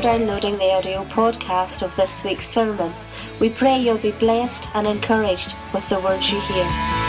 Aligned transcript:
for 0.00 0.04
downloading 0.04 0.56
the 0.56 0.72
audio 0.72 1.04
podcast 1.04 1.82
of 1.82 1.94
this 1.94 2.24
week's 2.24 2.46
sermon. 2.46 2.92
We 3.38 3.50
pray 3.50 3.78
you'll 3.78 3.98
be 3.98 4.12
blessed 4.12 4.70
and 4.74 4.86
encouraged 4.86 5.54
with 5.74 5.86
the 5.90 6.00
words 6.00 6.30
you 6.30 6.40
hear. 6.40 6.99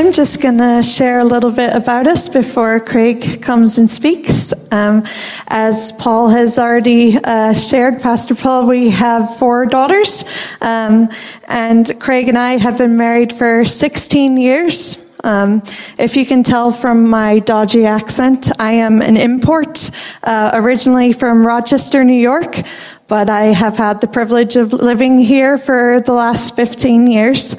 I'm 0.00 0.12
just 0.12 0.40
going 0.40 0.56
to 0.56 0.82
share 0.82 1.18
a 1.18 1.24
little 1.24 1.50
bit 1.50 1.76
about 1.76 2.06
us 2.06 2.26
before 2.26 2.80
Craig 2.80 3.42
comes 3.42 3.76
and 3.76 3.90
speaks. 3.90 4.54
Um, 4.72 5.04
as 5.48 5.92
Paul 5.92 6.28
has 6.28 6.58
already 6.58 7.18
uh, 7.22 7.52
shared, 7.52 8.00
Pastor 8.00 8.34
Paul, 8.34 8.66
we 8.66 8.88
have 8.88 9.36
four 9.36 9.66
daughters, 9.66 10.24
um, 10.62 11.10
and 11.48 11.92
Craig 12.00 12.30
and 12.30 12.38
I 12.38 12.56
have 12.56 12.78
been 12.78 12.96
married 12.96 13.30
for 13.30 13.66
16 13.66 14.38
years. 14.38 15.06
Um, 15.22 15.62
if 15.98 16.16
you 16.16 16.24
can 16.24 16.44
tell 16.44 16.72
from 16.72 17.10
my 17.10 17.40
dodgy 17.40 17.84
accent, 17.84 18.50
I 18.58 18.72
am 18.72 19.02
an 19.02 19.18
import, 19.18 19.90
uh, 20.22 20.52
originally 20.54 21.12
from 21.12 21.46
Rochester, 21.46 22.04
New 22.04 22.14
York, 22.14 22.62
but 23.06 23.28
I 23.28 23.52
have 23.52 23.76
had 23.76 24.00
the 24.00 24.06
privilege 24.06 24.56
of 24.56 24.72
living 24.72 25.18
here 25.18 25.58
for 25.58 26.00
the 26.00 26.12
last 26.12 26.56
15 26.56 27.06
years. 27.06 27.54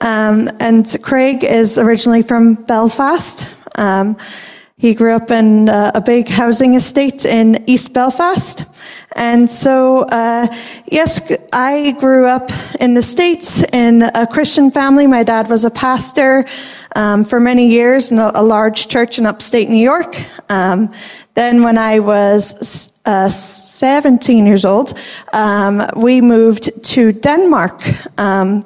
Um, 0.00 0.48
and 0.60 0.86
Craig 1.02 1.44
is 1.44 1.78
originally 1.78 2.22
from 2.22 2.54
Belfast. 2.54 3.48
Um, 3.76 4.16
he 4.78 4.94
grew 4.94 5.12
up 5.12 5.30
in 5.30 5.70
uh, 5.70 5.92
a 5.94 6.02
big 6.02 6.28
housing 6.28 6.74
estate 6.74 7.24
in 7.24 7.64
East 7.66 7.94
Belfast. 7.94 8.66
And 9.16 9.50
so, 9.50 10.02
uh, 10.02 10.46
yes, 10.92 11.32
I 11.50 11.92
grew 11.92 12.26
up 12.26 12.50
in 12.78 12.92
the 12.92 13.00
States 13.00 13.62
in 13.72 14.02
a 14.02 14.26
Christian 14.26 14.70
family. 14.70 15.06
My 15.06 15.22
dad 15.22 15.48
was 15.48 15.64
a 15.64 15.70
pastor 15.70 16.44
um, 16.94 17.24
for 17.24 17.40
many 17.40 17.68
years 17.68 18.12
in 18.12 18.18
a, 18.18 18.42
large 18.42 18.88
church 18.88 19.18
in 19.18 19.24
upstate 19.24 19.70
New 19.70 19.82
York. 19.82 20.14
Um, 20.50 20.92
then, 21.32 21.62
when 21.62 21.78
I 21.78 21.98
was 22.00 23.00
uh, 23.06 23.30
17 23.30 24.44
years 24.44 24.66
old, 24.66 24.92
um, 25.32 25.82
we 25.96 26.20
moved 26.20 26.84
to 26.84 27.12
Denmark 27.12 27.82
um, 28.18 28.62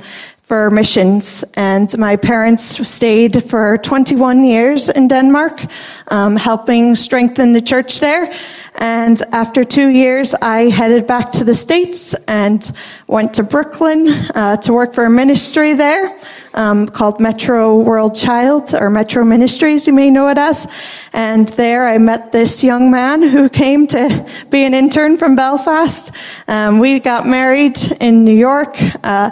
for 0.51 0.69
missions. 0.69 1.45
And 1.55 1.97
my 1.97 2.17
parents 2.17 2.65
stayed 2.89 3.41
for 3.45 3.79
21 3.79 4.43
years 4.43 4.89
in 4.89 5.07
Denmark, 5.07 5.63
um, 6.09 6.35
helping 6.35 6.97
strengthen 6.97 7.53
the 7.53 7.61
church 7.61 8.01
there. 8.01 8.33
And 8.75 9.23
after 9.31 9.63
two 9.63 9.91
years, 9.91 10.35
I 10.35 10.63
headed 10.63 11.07
back 11.07 11.31
to 11.33 11.45
the 11.45 11.55
States 11.55 12.15
and 12.27 12.69
went 13.07 13.33
to 13.35 13.45
Brooklyn 13.45 14.09
uh, 14.35 14.57
to 14.65 14.73
work 14.73 14.93
for 14.93 15.05
a 15.05 15.11
ministry 15.11 15.75
there 15.75 16.19
um, 16.55 16.89
called 16.89 17.21
Metro 17.21 17.79
World 17.79 18.17
Child 18.17 18.75
or 18.75 18.91
Metro 18.91 19.25
Ministries, 19.25 19.87
you 19.87 19.93
may 19.93 20.11
know 20.11 20.29
it 20.29 20.39
as. 20.39 20.67
And 21.13 21.47
there 21.49 21.87
I 21.87 21.99
met 21.99 22.33
this 22.33 22.65
young 22.65 22.91
man 22.91 23.23
who 23.23 23.49
came 23.49 23.87
to 23.89 24.27
be 24.51 24.65
an 24.65 24.75
intern 24.75 25.17
from 25.17 25.37
Belfast. 25.37 26.13
Um, 26.49 26.81
we 26.81 26.99
got 26.99 27.27
married 27.27 27.79
in 28.01 28.25
New 28.25 28.37
York. 28.37 28.77
Uh, 29.05 29.31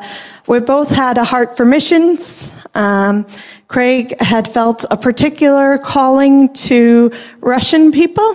we 0.49 0.61
both 0.61 0.91
had 0.91 1.19
a 1.19 1.25
heart 1.25 1.57
for 1.57 1.67
missions. 1.67 2.55
Um, 2.75 3.27
Craig 3.69 4.19
had 4.21 4.49
felt 4.49 4.87
a 4.91 4.97
particular 4.97 5.79
calling 5.79 6.53
to 6.55 7.11
Russian 7.41 7.93
people. 7.93 8.35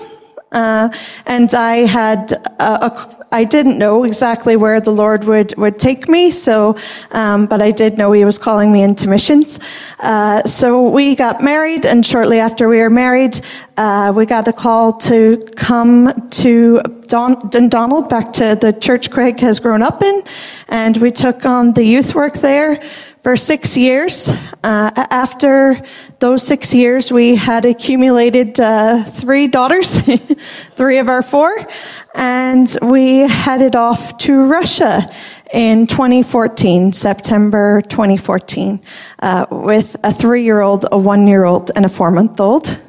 Uh, 0.53 0.89
and 1.25 1.53
I 1.53 1.77
had 1.77 2.31
a, 2.31 2.85
a, 2.85 3.25
I 3.31 3.43
didn't 3.43 3.79
know 3.79 4.03
exactly 4.03 4.55
where 4.55 4.79
the 4.79 4.91
Lord 4.91 5.23
would, 5.25 5.57
would 5.57 5.79
take 5.79 6.07
me, 6.07 6.29
so, 6.29 6.77
um, 7.11 7.47
but 7.47 7.61
I 7.61 7.71
did 7.71 7.97
know 7.97 8.11
He 8.11 8.23
was 8.25 8.37
calling 8.37 8.71
me 8.71 8.83
into 8.83 9.09
missions. 9.09 9.59
Uh, 9.99 10.43
so 10.43 10.89
we 10.91 11.15
got 11.15 11.43
married, 11.43 11.85
and 11.85 12.05
shortly 12.05 12.39
after 12.39 12.69
we 12.69 12.77
were 12.77 12.91
married, 12.91 13.41
uh, 13.77 14.13
we 14.15 14.27
got 14.27 14.47
a 14.47 14.53
call 14.53 14.93
to 14.93 15.43
come 15.55 16.29
to 16.29 16.79
Don, 17.07 17.49
Dundonald, 17.49 18.07
back 18.07 18.31
to 18.33 18.55
the 18.59 18.71
church 18.73 19.09
Craig 19.09 19.39
has 19.39 19.59
grown 19.59 19.81
up 19.81 20.03
in, 20.03 20.23
and 20.69 20.97
we 20.97 21.11
took 21.11 21.45
on 21.45 21.73
the 21.73 21.83
youth 21.83 22.13
work 22.13 22.35
there 22.35 22.79
for 23.23 23.37
six 23.37 23.77
years. 23.77 24.33
Uh, 24.63 24.91
after 25.09 25.81
those 26.19 26.43
six 26.43 26.75
years, 26.75 27.09
we 27.09 27.35
had 27.35 27.63
accumulated 27.63 28.59
uh, 28.59 29.01
three 29.05 29.47
daughters, 29.47 29.97
three 30.75 30.97
of 30.97 31.07
our 31.07 31.23
four, 31.23 31.65
and 32.13 32.77
we 32.81 33.19
headed 33.19 33.77
off 33.77 34.17
to 34.17 34.45
Russia 34.45 35.09
in 35.53 35.87
2014, 35.87 36.91
September 36.91 37.81
2014, 37.83 38.81
uh, 39.19 39.45
with 39.49 39.95
a 40.03 40.11
three 40.11 40.43
year 40.43 40.59
old, 40.59 40.85
a 40.91 40.97
one 40.97 41.25
year 41.25 41.45
old, 41.45 41.71
and 41.77 41.85
a 41.85 41.89
four 41.89 42.11
month 42.11 42.41
old. 42.41 42.82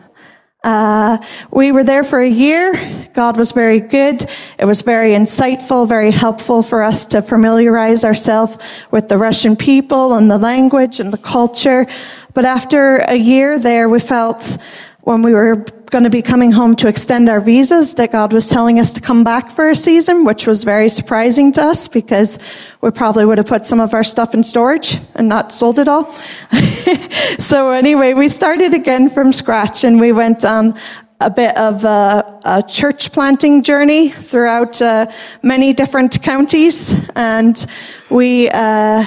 Uh, 0.64 1.18
we 1.50 1.72
were 1.72 1.84
there 1.84 2.02
for 2.02 2.18
a 2.18 2.28
year. 2.28 2.72
God 3.12 3.36
was 3.36 3.52
very 3.52 3.80
good. 3.80 4.24
It 4.58 4.64
was 4.64 4.80
very 4.80 5.10
insightful, 5.10 5.86
very 5.86 6.10
helpful 6.10 6.62
for 6.62 6.82
us 6.82 7.04
to 7.06 7.20
familiarize 7.20 8.02
ourselves 8.02 8.56
with 8.90 9.10
the 9.10 9.18
Russian 9.18 9.56
people 9.56 10.14
and 10.14 10.30
the 10.30 10.38
language 10.38 11.00
and 11.00 11.12
the 11.12 11.18
culture. 11.18 11.86
But 12.32 12.46
after 12.46 12.96
a 12.96 13.14
year 13.14 13.58
there, 13.58 13.90
we 13.90 14.00
felt 14.00 14.56
when 15.02 15.20
we 15.20 15.34
were 15.34 15.66
going 15.90 16.04
to 16.04 16.10
be 16.10 16.22
coming 16.22 16.50
home 16.50 16.74
to 16.76 16.88
extend 16.88 17.28
our 17.28 17.40
visas 17.40 17.94
that 17.94 18.12
God 18.12 18.32
was 18.32 18.48
telling 18.48 18.78
us 18.78 18.92
to 18.94 19.00
come 19.00 19.24
back 19.24 19.50
for 19.50 19.70
a 19.70 19.76
season, 19.76 20.24
which 20.24 20.46
was 20.46 20.64
very 20.64 20.88
surprising 20.88 21.52
to 21.52 21.62
us 21.62 21.88
because 21.88 22.38
we 22.80 22.90
probably 22.90 23.24
would 23.24 23.38
have 23.38 23.46
put 23.46 23.66
some 23.66 23.80
of 23.80 23.94
our 23.94 24.04
stuff 24.04 24.34
in 24.34 24.44
storage 24.44 24.98
and 25.14 25.28
not 25.28 25.52
sold 25.52 25.78
it 25.78 25.88
all. 25.88 26.10
so 27.38 27.70
anyway, 27.70 28.14
we 28.14 28.28
started 28.28 28.74
again 28.74 29.10
from 29.10 29.32
scratch 29.32 29.84
and 29.84 30.00
we 30.00 30.12
went 30.12 30.44
on 30.44 30.74
a 31.20 31.30
bit 31.30 31.56
of 31.56 31.84
a, 31.84 32.40
a 32.44 32.62
church 32.62 33.12
planting 33.12 33.62
journey 33.62 34.10
throughout 34.10 34.80
uh, 34.82 35.06
many 35.42 35.72
different 35.72 36.22
counties 36.22 37.08
and 37.16 37.66
we, 38.10 38.50
uh, 38.50 39.04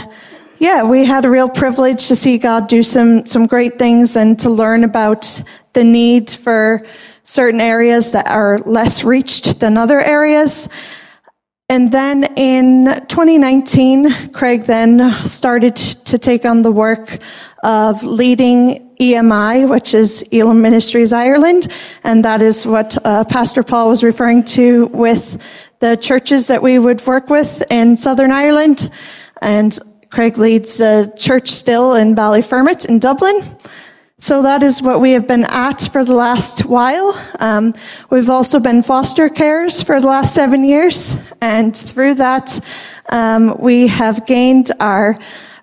yeah, 0.59 0.83
we 0.83 1.05
had 1.05 1.25
a 1.25 1.29
real 1.29 1.49
privilege 1.49 2.07
to 2.07 2.15
see 2.15 2.37
God 2.37 2.67
do 2.67 2.81
some, 2.81 3.25
some 3.25 3.45
great 3.45 3.77
things 3.77 4.15
and 4.15 4.39
to 4.39 4.49
learn 4.49 4.83
about 4.83 5.41
the 5.73 5.83
need 5.83 6.29
for 6.29 6.85
certain 7.23 7.61
areas 7.61 8.11
that 8.13 8.27
are 8.27 8.59
less 8.59 9.03
reached 9.03 9.59
than 9.59 9.77
other 9.77 9.99
areas. 9.99 10.69
And 11.69 11.91
then 11.91 12.23
in 12.37 12.85
2019, 13.07 14.31
Craig 14.31 14.63
then 14.63 15.11
started 15.25 15.75
to 15.75 16.17
take 16.17 16.45
on 16.45 16.61
the 16.61 16.71
work 16.71 17.17
of 17.61 18.03
leading 18.03 18.95
EMI, 19.01 19.69
which 19.69 19.93
is 19.93 20.23
Elim 20.31 20.61
Ministries 20.61 21.11
Ireland. 21.11 21.67
And 22.03 22.23
that 22.23 22.41
is 22.41 22.65
what 22.65 22.97
uh, 23.05 23.25
Pastor 23.25 23.63
Paul 23.63 23.89
was 23.89 24.03
referring 24.03 24.45
to 24.45 24.87
with 24.87 25.43
the 25.79 25.97
churches 25.97 26.47
that 26.47 26.63
we 26.63 26.79
would 26.79 27.05
work 27.05 27.29
with 27.29 27.61
in 27.69 27.97
Southern 27.97 28.31
Ireland. 28.31 28.89
And 29.41 29.77
Craig 30.09 30.37
leads 30.37 30.79
a 30.79 31.11
church 31.15 31.49
still 31.49 31.95
in 31.95 32.15
Ballyfermot 32.15 32.87
in 32.87 32.99
Dublin. 32.99 33.41
So 34.19 34.41
that 34.41 34.63
is 34.63 34.81
what 34.81 34.99
we 34.99 35.11
have 35.11 35.27
been 35.27 35.43
at 35.43 35.81
for 35.91 36.03
the 36.03 36.15
last 36.15 36.65
while. 36.65 37.13
Um, 37.39 37.75
we've 38.09 38.31
also 38.31 38.59
been 38.59 38.81
foster 38.81 39.29
carers 39.29 39.85
for 39.85 40.01
the 40.01 40.07
last 40.07 40.33
seven 40.33 40.63
years, 40.63 41.17
and 41.39 41.75
through 41.75 42.15
that, 42.15 42.59
um, 43.09 43.55
we 43.59 43.87
have 43.87 44.25
gained 44.25 44.71
our 44.79 45.19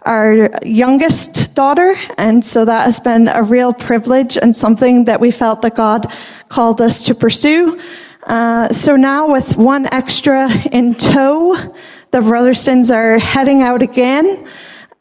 our 0.06 0.50
youngest 0.62 1.54
daughter, 1.54 1.96
and 2.18 2.44
so 2.44 2.64
that 2.66 2.84
has 2.84 3.00
been 3.00 3.26
a 3.26 3.42
real 3.42 3.72
privilege 3.72 4.36
and 4.36 4.54
something 4.54 5.06
that 5.06 5.18
we 5.18 5.30
felt 5.30 5.62
that 5.62 5.74
God 5.74 6.06
called 6.50 6.80
us 6.82 7.04
to 7.04 7.14
pursue. 7.14 7.80
Uh, 8.26 8.68
so 8.68 8.96
now, 8.96 9.32
with 9.32 9.56
one 9.56 9.86
extra 9.92 10.48
in 10.72 10.94
tow, 10.94 11.56
the 12.14 12.20
Brotherstons 12.20 12.94
are 12.94 13.18
heading 13.18 13.62
out 13.62 13.82
again. 13.82 14.46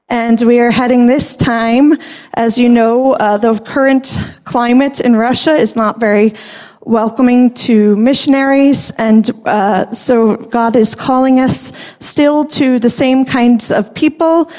And 0.09 0.41
we 0.41 0.59
are 0.59 0.71
heading 0.71 1.05
this 1.05 1.35
time, 1.35 1.93
as 2.33 2.57
you 2.57 2.69
know, 2.69 3.11
uh, 3.11 3.37
the 3.37 3.53
current 3.59 4.17
climate 4.45 4.99
in 4.99 5.15
Russia 5.15 5.51
is 5.51 5.75
not 5.75 5.99
very 5.99 6.33
welcoming 6.81 7.53
to 7.67 7.95
missionaries. 7.97 8.89
And 8.97 9.29
uh, 9.45 9.91
so 9.91 10.37
God 10.37 10.75
is 10.75 10.95
calling 10.95 11.39
us 11.39 11.71
still 11.99 12.45
to 12.45 12.79
the 12.79 12.89
same 12.89 13.25
kinds 13.25 13.69
of 13.69 13.93
people. 13.93 14.49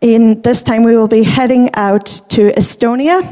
In 0.00 0.40
this 0.42 0.62
time, 0.62 0.84
we 0.84 0.96
will 0.96 1.08
be 1.08 1.24
heading 1.24 1.74
out 1.74 2.06
to 2.28 2.52
Estonia 2.52 3.22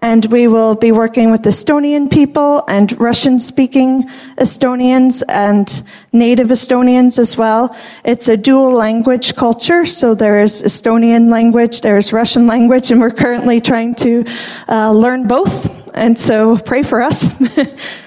and 0.00 0.26
we 0.26 0.46
will 0.46 0.74
be 0.74 0.92
working 0.92 1.30
with 1.30 1.42
Estonian 1.42 2.10
people 2.10 2.64
and 2.68 2.98
Russian 3.00 3.40
speaking 3.40 4.04
Estonians 4.38 5.22
and 5.28 5.82
native 6.12 6.48
Estonians 6.48 7.18
as 7.18 7.36
well. 7.36 7.76
It's 8.04 8.28
a 8.28 8.36
dual 8.36 8.72
language 8.72 9.36
culture, 9.36 9.86
so 9.86 10.14
there 10.14 10.42
is 10.42 10.62
Estonian 10.62 11.30
language, 11.30 11.80
there 11.80 11.96
is 11.96 12.12
Russian 12.12 12.46
language, 12.46 12.90
and 12.90 13.00
we're 13.00 13.10
currently 13.10 13.60
trying 13.60 13.94
to 13.96 14.24
uh, 14.68 14.92
learn 14.92 15.26
both. 15.26 15.96
And 15.96 16.18
so 16.18 16.58
pray 16.58 16.82
for 16.82 17.00
us. 17.02 17.36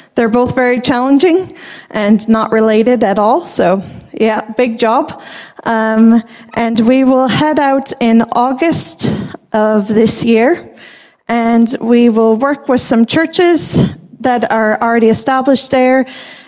They're 0.15 0.30
both 0.30 0.53
very 0.53 0.81
challenging 0.81 1.51
and 1.89 2.27
not 2.27 2.51
related 2.51 3.03
at 3.03 3.18
all. 3.18 3.45
So 3.45 3.83
Yeah, 4.19 4.51
big 4.57 4.80
job. 4.80 5.24
Um, 5.63 6.21
and 6.53 6.80
we 6.81 7.06
will 7.06 7.30
head 7.30 7.57
out 7.57 7.94
in 8.01 8.24
August 8.33 9.13
of 9.53 9.88
this 9.88 10.25
year, 10.25 10.69
and 11.29 11.75
we 11.79 12.09
will 12.09 12.35
work 12.35 12.67
with 12.67 12.81
some 12.81 13.05
churches 13.05 13.95
that 14.19 14.51
are 14.51 14.81
already 14.81 15.07
established 15.07 15.71
there 15.71 16.05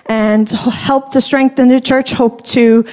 and 0.08 0.50
help 0.50 1.12
to 1.12 1.22
strengthen 1.22 1.70
the 1.70 1.80
church, 1.80 2.12
hope 2.12 2.44
to 2.44 2.84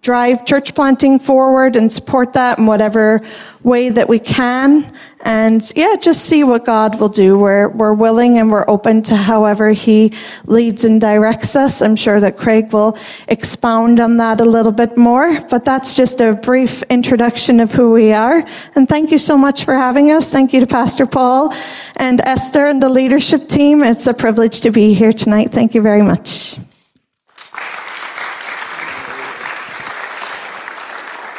drive 0.00 0.44
church 0.44 0.74
planting 0.74 1.18
forward 1.18 1.76
and 1.76 1.90
support 1.90 2.32
that 2.32 2.58
in 2.58 2.66
whatever 2.66 3.22
way 3.62 3.88
that 3.88 4.08
we 4.08 4.18
can. 4.18 4.92
And 5.24 5.60
yeah, 5.74 5.96
just 6.00 6.26
see 6.26 6.44
what 6.44 6.64
God 6.64 7.00
will 7.00 7.08
do. 7.08 7.38
We're, 7.38 7.68
we're 7.70 7.94
willing 7.94 8.38
and 8.38 8.50
we're 8.50 8.64
open 8.68 9.02
to 9.04 9.16
however 9.16 9.70
He 9.70 10.12
leads 10.44 10.84
and 10.84 11.00
directs 11.00 11.56
us. 11.56 11.82
I'm 11.82 11.96
sure 11.96 12.20
that 12.20 12.36
Craig 12.36 12.72
will 12.72 12.96
expound 13.28 13.98
on 13.98 14.18
that 14.18 14.40
a 14.40 14.44
little 14.44 14.72
bit 14.72 14.96
more, 14.96 15.40
but 15.50 15.64
that's 15.64 15.94
just 15.94 16.20
a 16.20 16.34
brief 16.34 16.82
introduction 16.84 17.58
of 17.58 17.72
who 17.72 17.90
we 17.92 18.12
are. 18.12 18.46
And 18.76 18.88
thank 18.88 19.10
you 19.10 19.18
so 19.18 19.36
much 19.36 19.64
for 19.64 19.74
having 19.74 20.12
us. 20.12 20.30
Thank 20.30 20.52
you 20.52 20.60
to 20.60 20.66
Pastor 20.66 21.06
Paul 21.06 21.52
and 21.96 22.20
Esther 22.20 22.66
and 22.66 22.80
the 22.80 22.90
leadership 22.90 23.48
team. 23.48 23.82
It's 23.82 24.06
a 24.06 24.14
privilege 24.14 24.60
to 24.60 24.70
be 24.70 24.94
here 24.94 25.12
tonight. 25.12 25.50
Thank 25.50 25.74
you 25.74 25.82
very 25.82 26.02
much. 26.02 26.56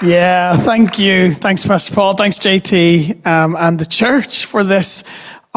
Yeah, 0.04 0.56
thank 0.56 1.00
you. 1.00 1.34
Thanks, 1.34 1.66
Pastor 1.66 1.96
Paul. 1.96 2.16
Thanks, 2.16 2.38
JT, 2.38 3.26
um, 3.26 3.56
and 3.58 3.80
the 3.80 3.86
church 3.86 4.46
for 4.46 4.64
this 4.64 5.04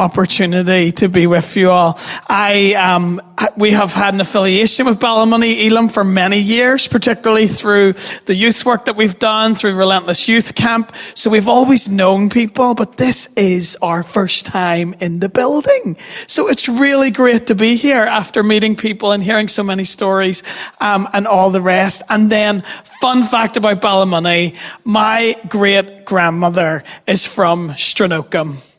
opportunity 0.01 0.91
to 0.93 1.09
be 1.09 1.27
with 1.27 1.57
you 1.57 1.71
all. 1.71 1.99
I, 2.27 2.73
um, 2.75 3.21
we 3.57 3.73
have 3.73 3.93
had 3.93 4.15
an 4.15 4.21
affiliation 4.21 4.87
with 4.87 4.99
Ballymoney 4.99 5.67
Elim 5.67 5.91
for 5.91 6.05
many 6.05 6.41
years, 6.41 6.89
particularly 6.89 7.47
through 7.47 7.93
the 8.25 8.35
youth 8.35 8.65
work 8.65 8.87
that 8.87 8.97
we've 8.97 9.19
done, 9.19 9.55
through 9.55 9.75
Relentless 9.77 10.27
Youth 10.27 10.55
Camp. 10.55 10.95
So 11.15 11.29
we've 11.29 11.49
always 11.49 11.91
known 11.91 12.31
people, 12.31 12.75
but 12.75 12.97
this 12.97 13.33
is 13.35 13.77
our 13.83 14.03
first 14.03 14.47
time 14.47 14.95
in 15.01 15.21
the 15.21 15.29
building. 15.29 15.97
So 16.27 16.49
it's 16.49 16.67
really 16.67 17.11
great 17.11 17.47
to 17.49 17.55
be 17.55 17.77
here 17.77 18.03
after 18.03 18.43
meeting 18.43 18.77
people 18.77 19.13
and 19.13 19.23
hearing 19.23 19.49
so 19.49 19.63
many 19.63 19.85
stories, 19.85 20.43
um, 20.81 21.09
and 21.13 21.27
all 21.27 21.51
the 21.51 21.61
rest. 21.61 22.03
And 22.09 22.33
then, 22.33 22.63
fun 23.03 23.23
fact 23.23 23.59
about 23.59 23.83
Ballymoney, 23.83 24.57
my 24.85 25.35
great 25.49 26.07
grandmother 26.07 26.85
is 27.07 27.27
from 27.27 27.69
Stranocum. 27.71 28.70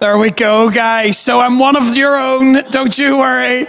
There 0.00 0.16
we 0.16 0.30
go, 0.30 0.70
guys. 0.70 1.18
So 1.18 1.40
I'm 1.40 1.58
one 1.58 1.76
of 1.76 1.96
your 1.96 2.16
own. 2.16 2.52
Don't 2.70 2.96
you 2.96 3.18
worry. 3.18 3.66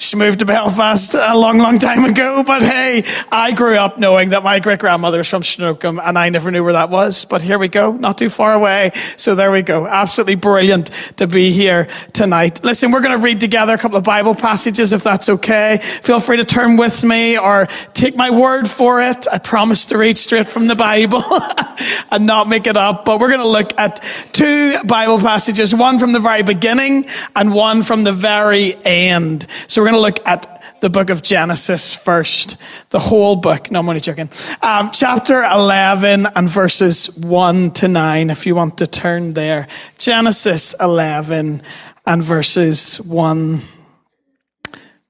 She 0.00 0.14
moved 0.14 0.38
to 0.38 0.44
Belfast 0.44 1.12
a 1.14 1.36
long, 1.36 1.58
long 1.58 1.80
time 1.80 2.04
ago, 2.04 2.44
but 2.44 2.62
hey, 2.62 3.02
I 3.32 3.50
grew 3.50 3.74
up 3.74 3.98
knowing 3.98 4.28
that 4.28 4.44
my 4.44 4.60
great 4.60 4.78
grandmother 4.78 5.18
was 5.18 5.28
from 5.28 5.42
Stranocum 5.42 6.00
and 6.00 6.16
I 6.16 6.28
never 6.28 6.52
knew 6.52 6.62
where 6.62 6.74
that 6.74 6.88
was. 6.88 7.24
But 7.24 7.42
here 7.42 7.58
we 7.58 7.66
go, 7.66 7.90
not 7.90 8.16
too 8.16 8.30
far 8.30 8.52
away. 8.52 8.92
So 9.16 9.34
there 9.34 9.50
we 9.50 9.62
go. 9.62 9.88
Absolutely 9.88 10.36
brilliant 10.36 10.86
to 11.16 11.26
be 11.26 11.50
here 11.50 11.88
tonight. 12.12 12.62
Listen, 12.62 12.92
we're 12.92 13.00
going 13.00 13.18
to 13.18 13.24
read 13.24 13.40
together 13.40 13.74
a 13.74 13.78
couple 13.78 13.98
of 13.98 14.04
Bible 14.04 14.36
passages 14.36 14.92
if 14.92 15.02
that's 15.02 15.28
okay. 15.28 15.78
Feel 15.82 16.20
free 16.20 16.36
to 16.36 16.44
turn 16.44 16.76
with 16.76 17.02
me 17.02 17.36
or 17.36 17.66
take 17.92 18.14
my 18.14 18.30
word 18.30 18.70
for 18.70 19.00
it. 19.00 19.26
I 19.32 19.38
promise 19.38 19.86
to 19.86 19.98
read 19.98 20.16
straight 20.16 20.46
from 20.46 20.68
the 20.68 20.76
Bible 20.76 21.24
and 22.12 22.24
not 22.24 22.48
make 22.48 22.68
it 22.68 22.76
up. 22.76 23.04
But 23.04 23.18
we're 23.18 23.30
going 23.30 23.40
to 23.40 23.48
look 23.48 23.76
at 23.76 24.00
two 24.32 24.76
Bible 24.84 25.18
passages, 25.18 25.74
one 25.74 25.98
from 25.98 26.12
the 26.12 26.20
very 26.20 26.44
beginning 26.44 27.06
and 27.34 27.52
one 27.52 27.82
from 27.82 28.04
the 28.04 28.12
very 28.12 28.76
end. 28.84 29.44
So 29.66 29.87
going 29.90 30.00
to 30.00 30.00
look 30.00 30.26
at 30.26 30.80
the 30.80 30.90
book 30.90 31.10
of 31.10 31.22
Genesis 31.22 31.96
first, 31.96 32.60
the 32.90 32.98
whole 32.98 33.36
book. 33.36 33.70
No, 33.70 33.80
I'm 33.80 33.88
only 33.88 34.00
joking. 34.00 34.30
Um, 34.62 34.90
chapter 34.92 35.42
11 35.42 36.26
and 36.34 36.48
verses 36.48 37.18
1 37.18 37.70
to 37.72 37.88
9, 37.88 38.30
if 38.30 38.46
you 38.46 38.54
want 38.54 38.78
to 38.78 38.86
turn 38.86 39.34
there. 39.34 39.66
Genesis 39.98 40.74
11 40.80 41.62
and 42.06 42.22
verses 42.22 43.00
1 43.00 43.60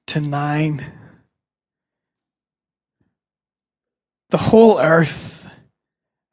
to 0.07 0.21
9. 0.21 0.85
The 4.29 4.37
whole 4.37 4.79
earth 4.79 5.53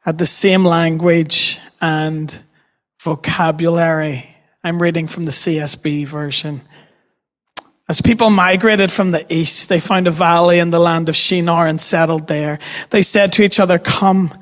had 0.00 0.19
the 0.19 0.26
same 0.26 0.64
language 0.64 1.58
and 1.81 2.38
vocabulary. 3.02 4.28
I'm 4.62 4.81
reading 4.81 5.06
from 5.06 5.25
the 5.25 5.31
CSB 5.31 6.06
version. 6.06 6.60
As 7.88 8.00
people 8.00 8.31
migrated 8.31 8.91
from 8.91 9.12
the 9.12 9.25
east, 9.33 9.69
they 9.69 9.79
found 9.79 10.09
a 10.09 10.11
valley 10.11 10.59
in 10.59 10.71
the 10.71 10.81
land 10.81 11.09
of 11.09 11.15
Shinar 11.15 11.69
and 11.69 11.81
settled 11.81 12.27
there. 12.27 12.59
They 12.91 13.03
said 13.03 13.33
to 13.35 13.44
each 13.44 13.61
other, 13.61 13.79
Come, 13.79 14.37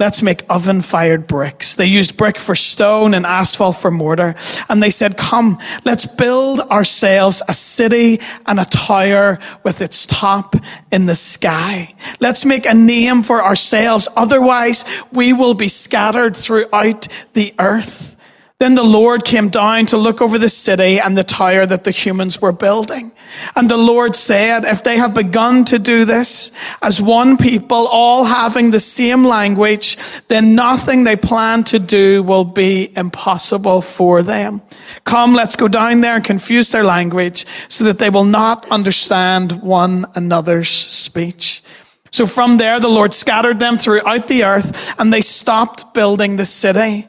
let's 0.00 0.22
make 0.22 0.42
oven 0.48 0.80
fired 0.80 1.26
bricks. 1.26 1.74
They 1.74 1.84
used 1.84 2.16
brick 2.16 2.38
for 2.38 2.54
stone 2.54 3.12
and 3.12 3.26
asphalt 3.26 3.76
for 3.76 3.90
mortar. 3.90 4.34
And 4.70 4.82
they 4.82 4.88
said, 4.88 5.18
Come, 5.18 5.58
let's 5.84 6.06
build 6.06 6.60
ourselves 6.60 7.42
a 7.46 7.52
city 7.52 8.20
and 8.46 8.58
a 8.58 8.64
tower 8.64 9.38
with 9.64 9.82
its 9.82 10.06
top 10.06 10.56
in 10.90 11.04
the 11.04 11.14
sky. 11.14 11.94
Let's 12.20 12.46
make 12.46 12.64
a 12.64 12.72
name 12.72 13.22
for 13.22 13.44
ourselves. 13.44 14.08
Otherwise, 14.16 14.86
we 15.12 15.34
will 15.34 15.52
be 15.52 15.68
scattered 15.68 16.34
throughout 16.34 17.06
the 17.34 17.52
earth. 17.58 18.17
Then 18.60 18.74
the 18.74 18.82
Lord 18.82 19.24
came 19.24 19.50
down 19.50 19.86
to 19.86 19.96
look 19.96 20.20
over 20.20 20.36
the 20.36 20.48
city 20.48 20.98
and 20.98 21.16
the 21.16 21.22
tower 21.22 21.64
that 21.64 21.84
the 21.84 21.92
humans 21.92 22.42
were 22.42 22.50
building. 22.50 23.12
And 23.54 23.70
the 23.70 23.76
Lord 23.76 24.16
said, 24.16 24.64
if 24.64 24.82
they 24.82 24.96
have 24.96 25.14
begun 25.14 25.64
to 25.66 25.78
do 25.78 26.04
this 26.04 26.50
as 26.82 27.00
one 27.00 27.36
people, 27.36 27.86
all 27.86 28.24
having 28.24 28.72
the 28.72 28.80
same 28.80 29.24
language, 29.24 29.96
then 30.26 30.56
nothing 30.56 31.04
they 31.04 31.14
plan 31.14 31.62
to 31.64 31.78
do 31.78 32.24
will 32.24 32.42
be 32.42 32.92
impossible 32.96 33.80
for 33.80 34.24
them. 34.24 34.60
Come, 35.04 35.34
let's 35.34 35.54
go 35.54 35.68
down 35.68 36.00
there 36.00 36.16
and 36.16 36.24
confuse 36.24 36.72
their 36.72 36.82
language 36.82 37.46
so 37.68 37.84
that 37.84 38.00
they 38.00 38.10
will 38.10 38.24
not 38.24 38.68
understand 38.72 39.62
one 39.62 40.04
another's 40.16 40.68
speech. 40.68 41.62
So 42.10 42.26
from 42.26 42.56
there, 42.56 42.80
the 42.80 42.88
Lord 42.88 43.14
scattered 43.14 43.60
them 43.60 43.78
throughout 43.78 44.26
the 44.26 44.42
earth 44.42 44.98
and 44.98 45.12
they 45.12 45.20
stopped 45.20 45.94
building 45.94 46.34
the 46.34 46.44
city. 46.44 47.06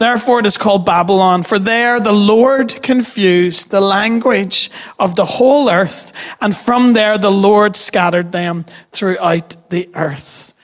Therefore, 0.00 0.40
it 0.40 0.46
is 0.46 0.56
called 0.56 0.86
Babylon, 0.86 1.42
for 1.42 1.58
there 1.58 2.00
the 2.00 2.14
Lord 2.14 2.82
confused 2.82 3.70
the 3.70 3.82
language 3.82 4.70
of 4.98 5.14
the 5.14 5.26
whole 5.26 5.70
earth, 5.70 6.34
and 6.40 6.56
from 6.56 6.94
there 6.94 7.18
the 7.18 7.30
Lord 7.30 7.76
scattered 7.76 8.32
them 8.32 8.64
throughout 8.92 9.56
the 9.68 9.90
earth. 9.94 10.54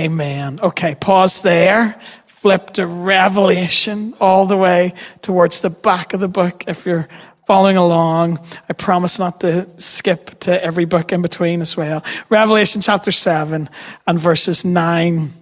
Amen. 0.00 0.60
Okay, 0.62 0.94
pause 0.94 1.42
there. 1.42 2.00
Flip 2.24 2.70
to 2.70 2.86
Revelation 2.86 4.14
all 4.18 4.46
the 4.46 4.56
way 4.56 4.94
towards 5.20 5.60
the 5.60 5.68
back 5.68 6.14
of 6.14 6.20
the 6.20 6.26
book 6.26 6.64
if 6.66 6.86
you're 6.86 7.08
following 7.46 7.76
along. 7.76 8.38
I 8.66 8.72
promise 8.72 9.18
not 9.18 9.42
to 9.42 9.68
skip 9.78 10.38
to 10.40 10.64
every 10.64 10.86
book 10.86 11.12
in 11.12 11.20
between 11.20 11.60
as 11.60 11.76
well. 11.76 12.02
Revelation 12.30 12.80
chapter 12.80 13.12
7 13.12 13.68
and 14.06 14.18
verses 14.18 14.64
9 14.64 15.41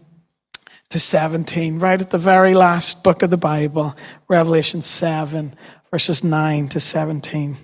to 0.91 0.99
17, 0.99 1.79
right 1.79 2.01
at 2.01 2.11
the 2.11 2.19
very 2.19 2.55
last 2.55 3.05
book 3.05 3.23
of 3.23 3.31
the 3.31 3.37
Bible, 3.37 3.97
Revelation 4.29 4.83
7, 4.83 5.55
verses 5.91 6.25
9 6.25 6.69
to 6.69 6.81
17. 6.81 7.57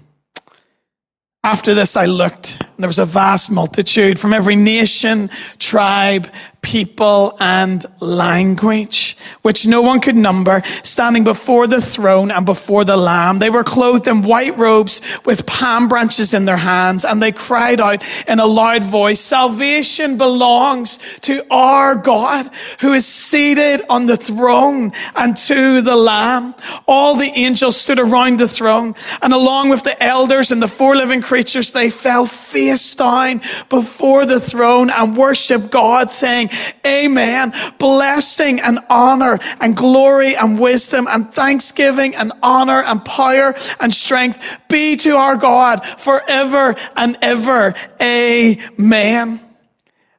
After 1.43 1.75
this, 1.75 1.97
I 1.97 2.07
looked, 2.07 2.63
and 2.63 2.79
there 2.79 2.89
was 2.89 3.01
a 3.01 3.05
vast 3.05 3.51
multitude 3.51 4.19
from 4.19 4.33
every 4.33 4.57
nation, 4.57 5.29
tribe, 5.59 6.29
people 6.67 7.37
and 7.39 7.87
language, 8.01 9.17
which 9.43 9.69
no 9.69 9.81
one 9.81 10.01
could 10.01 10.17
number, 10.17 10.61
standing 10.83 11.23
before 11.23 11.69
the 11.69 11.81
throne 11.81 12.33
and 12.33 12.45
before 12.45 12.85
the 12.85 12.97
Lamb. 12.97 13.39
They 13.39 13.51
were 13.51 13.63
clothed 13.63 14.09
in 14.09 14.23
white 14.23 14.59
robes 14.59 15.01
with 15.25 15.47
palm 15.47 15.87
branches 15.87 16.35
in 16.35 16.45
their 16.45 16.57
hands, 16.57 17.05
and 17.05 17.23
they 17.23 17.31
cried 17.31 17.81
out 17.81 18.03
in 18.27 18.41
a 18.41 18.47
loud 18.47 18.83
voice, 18.83 19.21
Salvation 19.21 20.19
belongs 20.19 20.99
to 21.21 21.41
our 21.53 21.95
God 21.95 22.51
who 22.81 22.95
is 22.95 23.07
seated 23.07 23.83
on 23.89 24.07
the 24.07 24.17
throne 24.17 24.91
and 25.15 25.37
to 25.37 25.81
the 25.83 25.95
Lamb. 25.95 26.53
All 26.89 27.15
the 27.15 27.31
angels 27.37 27.77
stood 27.77 28.01
around 28.01 28.41
the 28.41 28.49
throne, 28.49 28.97
and 29.23 29.33
along 29.33 29.69
with 29.69 29.85
the 29.85 30.03
elders 30.03 30.51
and 30.51 30.61
the 30.61 30.67
four 30.67 30.97
living 30.97 31.23
creatures, 31.23 31.73
they 31.73 31.91
fell 31.91 32.27
face 32.27 32.97
down 32.97 33.41
before 33.69 34.27
the 34.27 34.41
throne 34.41 34.91
and 34.91 35.17
worshiped 35.17 35.71
God, 35.71 36.11
saying, 36.11 36.49
Amen. 36.87 37.53
Blessing 37.79 38.61
and 38.61 38.79
honor 38.89 39.39
and 39.61 39.77
glory 39.77 40.37
and 40.37 40.59
wisdom 40.59 41.07
and 41.09 41.33
thanksgiving 41.33 42.15
and 42.15 42.33
honor 42.43 42.83
and 42.83 43.05
power 43.05 43.55
and 43.81 43.95
strength 43.95 44.61
be 44.69 44.97
to 44.97 45.17
our 45.17 45.37
God 45.37 45.85
forever 45.85 46.75
and 46.97 47.17
ever. 47.23 47.75
Amen. 48.01 49.46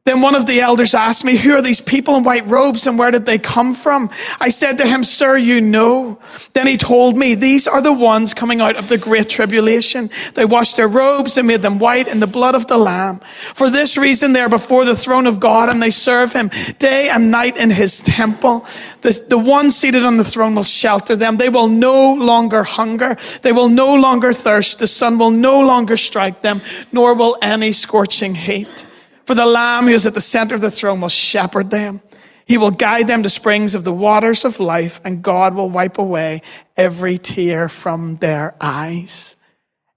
Then 0.08 0.22
one 0.22 0.36
of 0.36 0.46
the 0.46 0.62
elders 0.62 0.96
asked 0.96 1.26
me, 1.26 1.36
Who 1.36 1.52
are 1.58 1.62
these 1.62 1.82
people 1.82 2.16
in 2.16 2.24
white 2.24 2.46
robes 2.46 2.88
and 2.88 2.98
where 2.98 3.12
did 3.12 3.26
they 3.26 3.38
come 3.38 3.76
from? 3.76 4.10
I 4.40 4.48
said 4.48 4.78
to 4.78 4.88
him, 4.88 5.04
Sir, 5.04 5.36
you 5.36 5.60
know. 5.60 6.18
Then 6.54 6.66
he 6.66 6.78
told 6.78 7.18
me, 7.18 7.36
These 7.36 7.68
are 7.68 7.82
the 7.82 7.92
ones 7.92 8.34
coming 8.34 8.62
out 8.62 8.78
of 8.78 8.88
the 8.88 8.98
great 8.98 9.28
tribulation. 9.28 10.10
They 10.34 10.46
washed 10.46 10.78
their 10.78 10.88
robes 10.88 11.38
and 11.38 11.46
made 11.46 11.62
them 11.62 11.78
white 11.78 12.08
in 12.08 12.22
the 12.22 12.26
blood 12.26 12.56
of 12.56 12.68
the 12.68 12.78
Lamb. 12.78 13.20
For 13.20 13.70
this 13.70 13.98
reason, 13.98 14.32
they 14.32 14.40
are 14.40 14.48
before 14.48 14.86
the 14.86 14.96
throne 14.96 15.28
of 15.28 15.42
God 15.42 15.68
and 15.68 15.84
they 15.84 15.92
serve 15.92 16.32
him 16.32 16.52
day 16.80 17.10
and 17.12 17.30
night 17.30 17.58
in 17.58 17.70
his 17.70 18.02
temple. 18.02 18.66
The, 19.02 19.26
the 19.28 19.38
one 19.38 19.72
seated 19.72 20.04
on 20.04 20.16
the 20.16 20.24
throne 20.24 20.56
will 20.56 20.64
shelter 20.64 21.18
them. 21.18 21.36
They 21.36 21.50
will 21.50 21.68
no 21.68 22.14
longer 22.14 22.64
hunger. 22.64 23.18
They 23.42 23.52
will 23.52 23.68
no 23.68 23.94
longer 23.96 24.32
thirst. 24.32 24.80
The 24.80 24.88
sun 24.88 25.18
will 25.18 25.32
no 25.32 25.60
longer 25.60 25.98
strike 25.98 26.42
them, 26.44 26.62
nor 26.94 27.14
will 27.14 27.38
any 27.42 27.74
scorching 27.74 28.36
heat. 28.36 28.86
For 29.28 29.36
the 29.36 29.46
Lamb 29.46 29.88
who 29.88 29.90
is 29.90 30.06
at 30.06 30.14
the 30.14 30.22
center 30.22 30.56
of 30.56 30.62
the 30.62 30.72
throne 30.72 31.02
will 31.02 31.10
shepherd 31.10 31.70
them. 31.70 32.02
He 32.46 32.58
will 32.58 32.72
guide 32.72 33.08
them 33.08 33.24
to 33.24 33.30
springs 33.30 33.76
of 33.76 33.84
the 33.84 33.92
waters 33.92 34.46
of 34.46 34.62
life, 34.62 35.02
and 35.04 35.22
God 35.22 35.54
will 35.54 35.70
wipe 35.70 35.98
away 35.98 36.42
every 36.78 37.18
tear 37.18 37.68
from 37.68 38.16
their 38.16 38.56
eyes. 38.62 39.36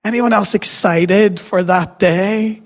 Anyone 0.05 0.33
else 0.33 0.57
excited 0.57 1.39
for 1.39 1.63
that 1.63 2.01
day? 2.01 2.61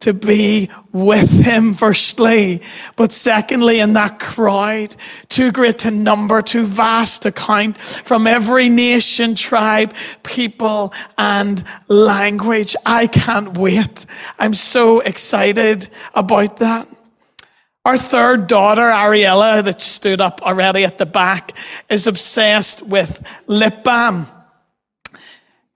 To 0.00 0.12
be 0.12 0.70
with 0.92 1.44
him, 1.44 1.74
firstly, 1.74 2.62
but 2.96 3.12
secondly, 3.12 3.80
in 3.80 3.94
that 3.94 4.20
crowd, 4.20 4.94
too 5.28 5.50
great 5.50 5.78
to 5.80 5.90
number, 5.90 6.42
too 6.42 6.64
vast 6.64 7.22
to 7.22 7.32
count, 7.32 7.78
from 7.78 8.26
every 8.26 8.68
nation, 8.68 9.34
tribe, 9.34 9.94
people, 10.22 10.92
and 11.18 11.64
language. 11.88 12.76
I 12.84 13.06
can't 13.06 13.56
wait. 13.56 14.06
I'm 14.38 14.54
so 14.54 15.00
excited 15.00 15.88
about 16.14 16.58
that. 16.58 16.86
Our 17.84 17.96
third 17.96 18.48
daughter, 18.48 18.82
Ariella, 18.82 19.62
that 19.62 19.80
stood 19.80 20.20
up 20.20 20.42
already 20.42 20.84
at 20.84 20.98
the 20.98 21.06
back, 21.06 21.52
is 21.88 22.06
obsessed 22.06 22.88
with 22.88 23.22
lip 23.46 23.84
balm. 23.84 24.26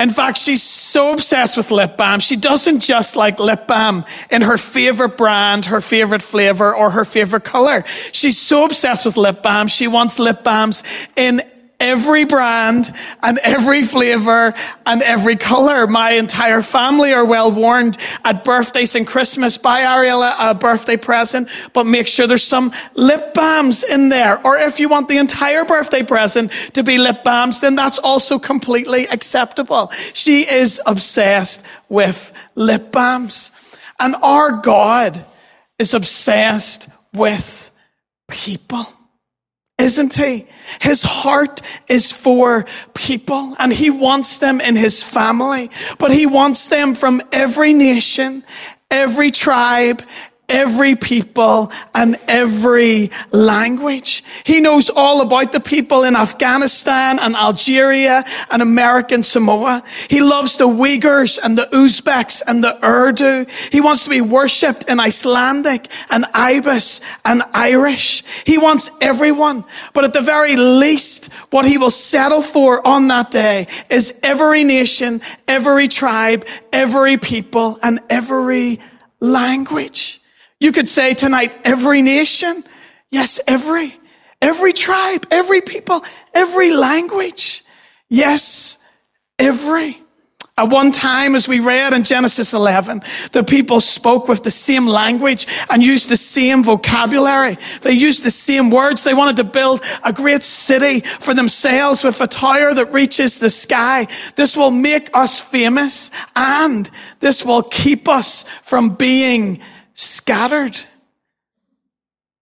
In 0.00 0.08
fact, 0.08 0.38
she's 0.38 0.62
so 0.62 1.12
obsessed 1.12 1.58
with 1.58 1.70
lip 1.70 1.98
balm. 1.98 2.20
She 2.20 2.36
doesn't 2.36 2.80
just 2.80 3.16
like 3.16 3.38
lip 3.38 3.66
balm 3.66 4.06
in 4.30 4.40
her 4.40 4.56
favorite 4.56 5.18
brand, 5.18 5.66
her 5.66 5.82
favorite 5.82 6.22
flavor, 6.22 6.74
or 6.74 6.88
her 6.90 7.04
favorite 7.04 7.44
color. 7.44 7.84
She's 7.86 8.38
so 8.38 8.64
obsessed 8.64 9.04
with 9.04 9.18
lip 9.18 9.42
balm. 9.42 9.68
She 9.68 9.88
wants 9.88 10.18
lip 10.18 10.42
balms 10.42 10.82
in 11.16 11.42
every 11.80 12.24
brand 12.24 12.90
and 13.22 13.38
every 13.38 13.82
flavor 13.82 14.54
and 14.86 15.02
every 15.02 15.36
color. 15.36 15.86
My 15.86 16.12
entire 16.12 16.62
family 16.62 17.12
are 17.12 17.24
well 17.24 17.50
warned 17.50 17.96
at 18.24 18.44
birthdays 18.44 18.94
and 18.94 19.06
Christmas. 19.06 19.58
Buy 19.58 19.80
Ariella 19.80 20.34
a 20.38 20.54
birthday 20.54 20.96
present, 20.96 21.48
but 21.72 21.84
make 21.84 22.06
sure 22.06 22.26
there's 22.26 22.44
some 22.44 22.72
lip 22.94 23.34
balms 23.34 23.82
in 23.82 24.10
there. 24.10 24.44
Or 24.46 24.56
if 24.56 24.78
you 24.78 24.88
want 24.88 25.08
the 25.08 25.18
entire 25.18 25.64
birthday 25.64 26.02
present 26.02 26.52
to 26.74 26.82
be 26.82 26.98
lip 26.98 27.24
balms, 27.24 27.60
then 27.60 27.74
that's 27.74 27.98
also 27.98 28.38
completely 28.38 29.06
acceptable. 29.10 29.90
She 30.12 30.40
is 30.40 30.80
obsessed 30.86 31.66
with 31.88 32.32
lip 32.54 32.92
balms. 32.92 33.50
And 33.98 34.14
our 34.16 34.52
God 34.52 35.24
is 35.78 35.94
obsessed 35.94 36.88
with 37.12 37.70
people 38.30 38.84
isn't 39.80 40.14
he? 40.14 40.46
His 40.80 41.02
heart 41.02 41.60
is 41.88 42.12
for 42.12 42.64
people 42.94 43.54
and 43.58 43.72
he 43.72 43.90
wants 43.90 44.38
them 44.38 44.60
in 44.60 44.76
his 44.76 45.02
family, 45.02 45.70
but 45.98 46.12
he 46.12 46.26
wants 46.26 46.68
them 46.68 46.94
from 46.94 47.20
every 47.32 47.72
nation, 47.72 48.44
every 48.90 49.30
tribe, 49.30 50.02
every 50.50 50.96
people 50.96 51.72
and 51.94 52.18
every 52.28 53.10
language. 53.32 54.22
He 54.44 54.60
knows 54.60 54.90
all 54.90 55.22
about 55.22 55.52
the 55.52 55.60
people 55.60 56.04
in 56.04 56.16
Afghanistan 56.16 57.18
and 57.18 57.34
Algeria 57.34 58.24
and 58.50 58.60
American 58.60 59.22
Samoa. 59.22 59.82
He 60.08 60.20
loves 60.20 60.56
the 60.56 60.66
Uyghurs 60.66 61.38
and 61.42 61.56
the 61.56 61.68
Uzbeks 61.72 62.42
and 62.46 62.62
the 62.62 62.78
Urdu. 62.84 63.46
He 63.70 63.80
wants 63.80 64.04
to 64.04 64.10
be 64.10 64.20
worshipped 64.20 64.90
in 64.90 65.00
Icelandic 65.00 65.86
and 66.10 66.26
Ibis 66.34 67.00
and 67.24 67.42
Irish. 67.54 68.24
He 68.44 68.58
wants 68.58 68.90
everyone. 69.00 69.64
But 69.94 70.04
at 70.04 70.12
the 70.12 70.20
very 70.20 70.56
least, 70.56 71.32
what 71.50 71.64
he 71.64 71.78
will 71.78 71.90
settle 71.90 72.42
for 72.42 72.86
on 72.86 73.08
that 73.08 73.30
day 73.30 73.66
is 73.88 74.18
every 74.22 74.64
nation, 74.64 75.20
every 75.46 75.88
tribe, 75.88 76.44
every 76.72 77.16
people, 77.16 77.78
and 77.82 78.00
every 78.10 78.80
language. 79.20 80.19
You 80.60 80.72
could 80.72 80.88
say 80.88 81.14
tonight, 81.14 81.52
every 81.64 82.02
nation. 82.02 82.62
Yes, 83.10 83.40
every. 83.48 83.94
Every 84.42 84.72
tribe, 84.72 85.26
every 85.30 85.60
people, 85.60 86.04
every 86.34 86.72
language. 86.72 87.62
Yes, 88.08 88.84
every. 89.38 90.00
At 90.56 90.68
one 90.68 90.92
time, 90.92 91.34
as 91.34 91.48
we 91.48 91.60
read 91.60 91.94
in 91.94 92.04
Genesis 92.04 92.52
11, 92.52 93.00
the 93.32 93.42
people 93.42 93.80
spoke 93.80 94.28
with 94.28 94.42
the 94.42 94.50
same 94.50 94.86
language 94.86 95.46
and 95.70 95.82
used 95.82 96.10
the 96.10 96.18
same 96.18 96.62
vocabulary. 96.62 97.56
They 97.80 97.92
used 97.92 98.24
the 98.24 98.30
same 98.30 98.68
words. 98.68 99.02
They 99.02 99.14
wanted 99.14 99.36
to 99.38 99.44
build 99.44 99.82
a 100.04 100.12
great 100.12 100.42
city 100.42 101.00
for 101.00 101.32
themselves 101.32 102.04
with 102.04 102.20
a 102.20 102.26
tower 102.26 102.74
that 102.74 102.92
reaches 102.92 103.38
the 103.38 103.48
sky. 103.48 104.06
This 104.36 104.54
will 104.54 104.70
make 104.70 105.08
us 105.14 105.40
famous 105.40 106.10
and 106.36 106.90
this 107.20 107.42
will 107.42 107.62
keep 107.62 108.06
us 108.06 108.44
from 108.62 108.96
being 108.96 109.60
scattered. 109.94 110.78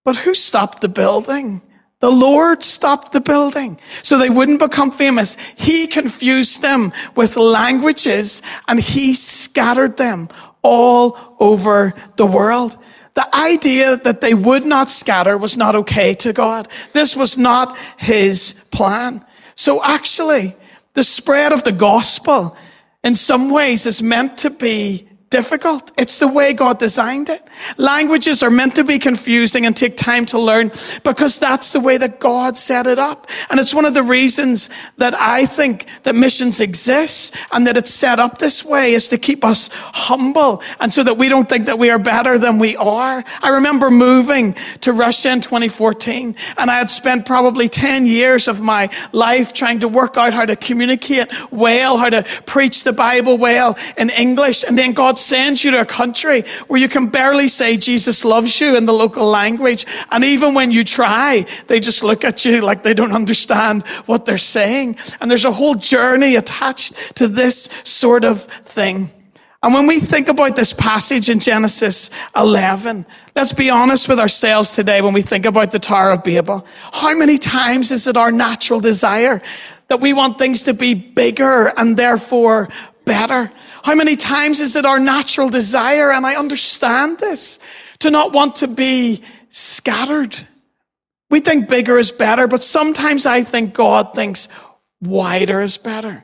But 0.04 0.16
who 0.16 0.34
stopped 0.34 0.80
the 0.80 0.88
building? 0.88 1.62
The 2.00 2.10
Lord 2.10 2.62
stopped 2.62 3.12
the 3.12 3.20
building 3.20 3.78
so 4.02 4.18
they 4.18 4.30
wouldn't 4.30 4.60
become 4.60 4.92
famous. 4.92 5.36
He 5.56 5.88
confused 5.88 6.62
them 6.62 6.92
with 7.16 7.36
languages 7.36 8.40
and 8.68 8.78
he 8.78 9.14
scattered 9.14 9.96
them 9.96 10.28
all 10.62 11.36
over 11.40 11.94
the 12.16 12.26
world. 12.26 12.76
The 13.14 13.34
idea 13.34 13.96
that 13.96 14.20
they 14.20 14.32
would 14.32 14.64
not 14.64 14.88
scatter 14.88 15.36
was 15.36 15.56
not 15.56 15.74
okay 15.74 16.14
to 16.14 16.32
God. 16.32 16.68
This 16.92 17.16
was 17.16 17.36
not 17.36 17.76
his 17.96 18.68
plan. 18.70 19.24
So 19.56 19.82
actually, 19.82 20.54
the 20.94 21.02
spread 21.02 21.52
of 21.52 21.64
the 21.64 21.72
gospel 21.72 22.56
in 23.02 23.16
some 23.16 23.50
ways 23.50 23.86
is 23.86 24.04
meant 24.04 24.38
to 24.38 24.50
be 24.50 25.07
difficult. 25.30 25.92
It's 25.98 26.18
the 26.18 26.28
way 26.28 26.52
God 26.54 26.78
designed 26.78 27.28
it. 27.30 27.47
Languages 27.76 28.42
are 28.42 28.50
meant 28.50 28.74
to 28.76 28.84
be 28.84 28.98
confusing 28.98 29.66
and 29.66 29.76
take 29.76 29.96
time 29.96 30.26
to 30.26 30.38
learn 30.38 30.70
because 31.04 31.38
that's 31.38 31.72
the 31.72 31.80
way 31.80 31.96
that 31.98 32.20
God 32.20 32.56
set 32.56 32.86
it 32.86 32.98
up. 32.98 33.26
And 33.50 33.60
it's 33.60 33.74
one 33.74 33.84
of 33.84 33.94
the 33.94 34.02
reasons 34.02 34.70
that 34.96 35.14
I 35.14 35.46
think 35.46 35.86
that 36.02 36.14
missions 36.14 36.60
exist 36.60 37.36
and 37.52 37.66
that 37.66 37.76
it's 37.76 37.90
set 37.90 38.18
up 38.18 38.38
this 38.38 38.64
way 38.64 38.92
is 38.92 39.08
to 39.08 39.18
keep 39.18 39.44
us 39.44 39.70
humble 39.72 40.62
and 40.80 40.92
so 40.92 41.02
that 41.02 41.16
we 41.16 41.28
don't 41.28 41.48
think 41.48 41.66
that 41.66 41.78
we 41.78 41.90
are 41.90 41.98
better 41.98 42.38
than 42.38 42.58
we 42.58 42.76
are. 42.76 43.24
I 43.42 43.50
remember 43.50 43.90
moving 43.90 44.54
to 44.80 44.92
Russia 44.92 45.32
in 45.32 45.40
2014 45.40 46.34
and 46.56 46.70
I 46.70 46.78
had 46.78 46.90
spent 46.90 47.26
probably 47.26 47.68
10 47.68 48.06
years 48.06 48.48
of 48.48 48.60
my 48.60 48.88
life 49.12 49.52
trying 49.52 49.80
to 49.80 49.88
work 49.88 50.16
out 50.16 50.32
how 50.32 50.44
to 50.44 50.56
communicate 50.56 51.28
well, 51.50 51.96
how 51.96 52.10
to 52.10 52.22
preach 52.46 52.84
the 52.84 52.92
Bible 52.92 53.38
well 53.38 53.76
in 53.96 54.10
English. 54.10 54.64
And 54.64 54.78
then 54.78 54.92
God 54.92 55.18
sends 55.18 55.64
you 55.64 55.70
to 55.72 55.80
a 55.80 55.86
country 55.86 56.42
where 56.68 56.80
you 56.80 56.88
can 56.88 57.06
barely 57.06 57.47
say 57.48 57.76
Jesus 57.76 58.24
loves 58.24 58.60
you 58.60 58.76
in 58.76 58.86
the 58.86 58.92
local 58.92 59.26
language. 59.26 59.86
And 60.10 60.24
even 60.24 60.54
when 60.54 60.70
you 60.70 60.84
try, 60.84 61.44
they 61.66 61.80
just 61.80 62.02
look 62.02 62.24
at 62.24 62.44
you 62.44 62.60
like 62.60 62.82
they 62.82 62.94
don't 62.94 63.12
understand 63.12 63.86
what 64.06 64.26
they're 64.26 64.38
saying. 64.38 64.96
And 65.20 65.30
there's 65.30 65.44
a 65.44 65.52
whole 65.52 65.74
journey 65.74 66.36
attached 66.36 67.16
to 67.16 67.28
this 67.28 67.64
sort 67.84 68.24
of 68.24 68.42
thing. 68.42 69.10
And 69.62 69.74
when 69.74 69.88
we 69.88 69.98
think 69.98 70.28
about 70.28 70.54
this 70.54 70.72
passage 70.72 71.28
in 71.28 71.40
Genesis 71.40 72.10
11, 72.36 73.04
let's 73.34 73.52
be 73.52 73.70
honest 73.70 74.08
with 74.08 74.20
ourselves 74.20 74.76
today 74.76 75.00
when 75.00 75.12
we 75.12 75.22
think 75.22 75.46
about 75.46 75.72
the 75.72 75.80
Tower 75.80 76.12
of 76.12 76.22
Babel. 76.22 76.64
How 76.92 77.16
many 77.18 77.38
times 77.38 77.90
is 77.90 78.06
it 78.06 78.16
our 78.16 78.30
natural 78.30 78.78
desire 78.78 79.42
that 79.88 80.00
we 80.00 80.12
want 80.12 80.38
things 80.38 80.62
to 80.64 80.74
be 80.74 80.94
bigger 80.94 81.72
and 81.76 81.96
therefore 81.96 82.68
better? 83.04 83.50
How 83.88 83.94
many 83.94 84.16
times 84.16 84.60
is 84.60 84.76
it 84.76 84.84
our 84.84 85.00
natural 85.00 85.48
desire, 85.48 86.12
and 86.12 86.26
I 86.26 86.36
understand 86.36 87.20
this, 87.20 87.58
to 88.00 88.10
not 88.10 88.34
want 88.34 88.56
to 88.56 88.68
be 88.68 89.22
scattered? 89.48 90.38
We 91.30 91.40
think 91.40 91.70
bigger 91.70 91.96
is 91.96 92.12
better, 92.12 92.46
but 92.46 92.62
sometimes 92.62 93.24
I 93.24 93.44
think 93.44 93.72
God 93.72 94.12
thinks 94.12 94.50
wider 95.00 95.62
is 95.62 95.78
better. 95.78 96.22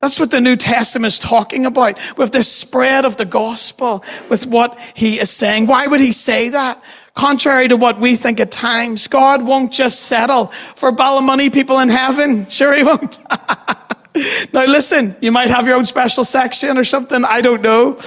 That's 0.00 0.20
what 0.20 0.30
the 0.30 0.40
New 0.40 0.54
Testament 0.54 1.12
is 1.12 1.18
talking 1.18 1.66
about 1.66 1.98
with 2.16 2.30
the 2.30 2.44
spread 2.44 3.04
of 3.04 3.16
the 3.16 3.26
gospel, 3.26 4.04
with 4.30 4.46
what 4.46 4.78
he 4.94 5.18
is 5.18 5.30
saying. 5.30 5.66
Why 5.66 5.88
would 5.88 5.98
he 5.98 6.12
say 6.12 6.50
that? 6.50 6.84
Contrary 7.14 7.66
to 7.66 7.76
what 7.76 7.98
we 7.98 8.14
think 8.14 8.38
at 8.38 8.52
times, 8.52 9.08
God 9.08 9.44
won't 9.44 9.72
just 9.72 10.04
settle 10.04 10.46
for 10.76 10.90
a 10.90 10.94
pile 10.94 11.18
of 11.18 11.24
money 11.24 11.50
people 11.50 11.80
in 11.80 11.88
heaven. 11.88 12.46
Sure 12.48 12.72
he 12.72 12.84
won't. 12.84 13.18
now 14.52 14.64
listen, 14.66 15.16
you 15.20 15.32
might 15.32 15.50
have 15.50 15.66
your 15.66 15.76
own 15.76 15.86
special 15.86 16.24
section 16.24 16.76
or 16.78 16.84
something, 16.84 17.24
I 17.24 17.40
don't 17.40 17.62
know. 17.62 17.98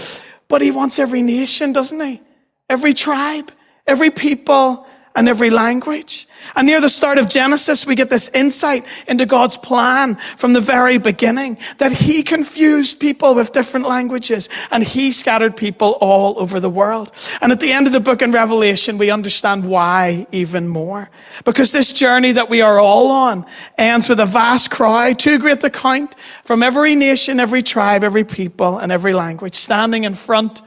But 0.47 0.61
he 0.61 0.71
wants 0.71 0.99
every 0.99 1.21
nation, 1.21 1.73
doesn't 1.73 1.99
he? 1.99 2.21
Every 2.69 2.93
tribe, 2.93 3.51
every 3.87 4.11
people, 4.11 4.87
and 5.15 5.29
every 5.29 5.49
language. 5.49 6.27
And 6.55 6.67
near 6.67 6.81
the 6.81 6.89
start 6.89 7.17
of 7.17 7.29
Genesis, 7.29 7.87
we 7.87 7.95
get 7.95 8.09
this 8.09 8.29
insight 8.29 8.85
into 9.07 9.25
God's 9.25 9.57
plan 9.57 10.15
from 10.15 10.53
the 10.53 10.61
very 10.61 10.97
beginning 10.97 11.57
that 11.77 11.91
He 11.91 12.21
confused 12.21 12.99
people 12.99 13.33
with 13.33 13.53
different 13.53 13.87
languages 13.87 14.49
and 14.71 14.83
He 14.83 15.11
scattered 15.11 15.55
people 15.55 15.97
all 16.01 16.39
over 16.39 16.59
the 16.59 16.69
world. 16.69 17.11
And 17.41 17.51
at 17.51 17.59
the 17.59 17.71
end 17.71 17.87
of 17.87 17.93
the 17.93 17.99
book 17.99 18.21
in 18.21 18.31
Revelation, 18.31 18.97
we 18.97 19.09
understand 19.09 19.67
why 19.67 20.27
even 20.31 20.67
more. 20.67 21.09
Because 21.45 21.71
this 21.71 21.93
journey 21.93 22.33
that 22.33 22.49
we 22.49 22.61
are 22.61 22.79
all 22.79 23.11
on 23.11 23.45
ends 23.77 24.09
with 24.09 24.19
a 24.19 24.25
vast 24.25 24.69
crowd, 24.69 25.17
too 25.17 25.39
great 25.39 25.61
to 25.61 25.69
count, 25.69 26.15
from 26.43 26.61
every 26.61 26.95
nation, 26.95 27.39
every 27.39 27.63
tribe, 27.63 28.03
every 28.03 28.23
people, 28.25 28.77
and 28.77 28.91
every 28.91 29.13
language, 29.13 29.55
standing 29.55 30.03
in 30.03 30.13
front 30.13 30.61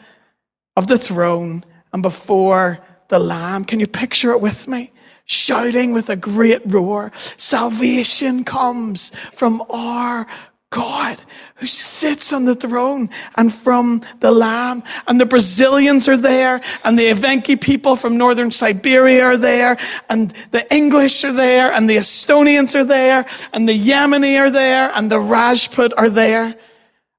of 0.76 0.86
the 0.86 0.96
throne 0.98 1.64
and 1.92 2.02
before 2.02 2.78
the 3.08 3.18
Lamb. 3.18 3.64
Can 3.64 3.80
you 3.80 3.86
picture 3.86 4.30
it 4.32 4.40
with 4.40 4.68
me? 4.68 4.92
Shouting 5.26 5.92
with 5.92 6.08
a 6.08 6.16
great 6.16 6.62
roar, 6.64 7.10
salvation 7.36 8.44
comes 8.44 9.10
from 9.34 9.62
our 9.68 10.26
God 10.70 11.22
who 11.56 11.66
sits 11.66 12.32
on 12.32 12.44
the 12.44 12.54
throne 12.54 13.08
and 13.36 13.52
from 13.52 14.02
the 14.20 14.30
Lamb. 14.30 14.82
And 15.06 15.20
the 15.20 15.26
Brazilians 15.26 16.08
are 16.08 16.16
there, 16.16 16.60
and 16.84 16.98
the 16.98 17.10
Evenki 17.10 17.60
people 17.60 17.96
from 17.96 18.16
northern 18.16 18.50
Siberia 18.50 19.24
are 19.24 19.36
there, 19.36 19.76
and 20.08 20.30
the 20.50 20.66
English 20.74 21.24
are 21.24 21.32
there, 21.32 21.72
and 21.72 21.88
the 21.88 21.96
Estonians 21.96 22.74
are 22.74 22.84
there, 22.84 23.26
and 23.52 23.68
the 23.68 23.78
Yemeni 23.78 24.38
are 24.38 24.50
there, 24.50 24.90
and 24.94 25.10
the 25.10 25.20
Rajput 25.20 25.92
are 25.96 26.10
there. 26.10 26.54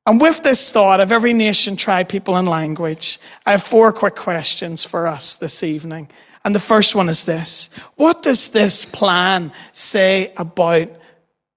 And 0.06 0.20
with 0.20 0.42
this 0.44 0.72
thought 0.72 1.00
of 1.00 1.12
every 1.12 1.34
nation, 1.34 1.76
tribe, 1.76 2.10
people, 2.10 2.36
and 2.36 2.48
language, 2.48 3.20
I 3.46 3.52
have 3.52 3.64
four 3.64 3.92
quick 3.94 4.16
questions 4.16 4.86
for 4.86 5.08
us 5.08 5.38
this 5.38 5.64
evening. 5.64 6.10
And 6.44 6.56
the 6.56 6.60
first 6.60 6.96
one 6.96 7.10
is 7.10 7.26
this 7.26 7.70
What 7.96 8.24
does 8.24 8.50
this 8.50 8.86
plan 8.86 9.52
say 9.72 10.34
about 10.38 10.90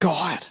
God? 0.00 0.46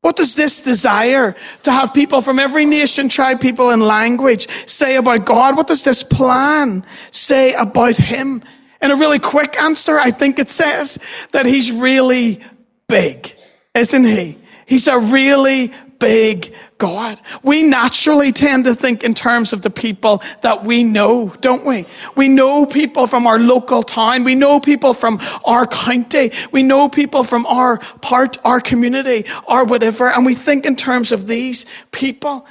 What 0.00 0.16
does 0.16 0.36
this 0.36 0.60
desire 0.60 1.34
to 1.64 1.72
have 1.72 1.92
people 1.92 2.20
from 2.20 2.38
every 2.38 2.64
nation, 2.64 3.08
tribe, 3.08 3.40
people, 3.40 3.70
and 3.70 3.82
language 3.82 4.48
say 4.68 4.96
about 4.96 5.26
God? 5.26 5.56
What 5.56 5.66
does 5.66 5.84
this 5.84 6.02
plan 6.02 6.84
say 7.10 7.52
about 7.54 7.96
Him? 7.96 8.42
In 8.80 8.92
a 8.92 8.96
really 8.96 9.18
quick 9.18 9.60
answer, 9.60 9.98
I 9.98 10.12
think 10.12 10.38
it 10.38 10.48
says 10.48 10.98
that 11.32 11.46
He's 11.46 11.72
really 11.72 12.40
big, 12.88 13.34
isn't 13.74 14.04
He? 14.04 14.38
He's 14.66 14.86
a 14.86 14.98
really 14.98 15.72
big 15.98 16.54
God. 16.78 17.20
We 17.42 17.62
naturally 17.62 18.32
tend 18.32 18.64
to 18.66 18.74
think 18.74 19.02
in 19.02 19.14
terms 19.14 19.52
of 19.52 19.62
the 19.62 19.70
people 19.70 20.22
that 20.42 20.64
we 20.64 20.84
know, 20.84 21.34
don't 21.40 21.64
we? 21.64 21.86
We 22.16 22.28
know 22.28 22.66
people 22.66 23.06
from 23.06 23.26
our 23.26 23.38
local 23.38 23.82
town. 23.82 24.24
We 24.24 24.34
know 24.34 24.60
people 24.60 24.94
from 24.94 25.18
our 25.44 25.66
county. 25.66 26.30
We 26.52 26.62
know 26.62 26.88
people 26.88 27.24
from 27.24 27.46
our 27.46 27.78
part, 27.78 28.38
our 28.44 28.60
community, 28.60 29.24
or 29.46 29.64
whatever. 29.64 30.08
And 30.08 30.24
we 30.24 30.34
think 30.34 30.66
in 30.66 30.76
terms 30.76 31.12
of 31.12 31.26
these 31.26 31.66
people. 31.90 32.46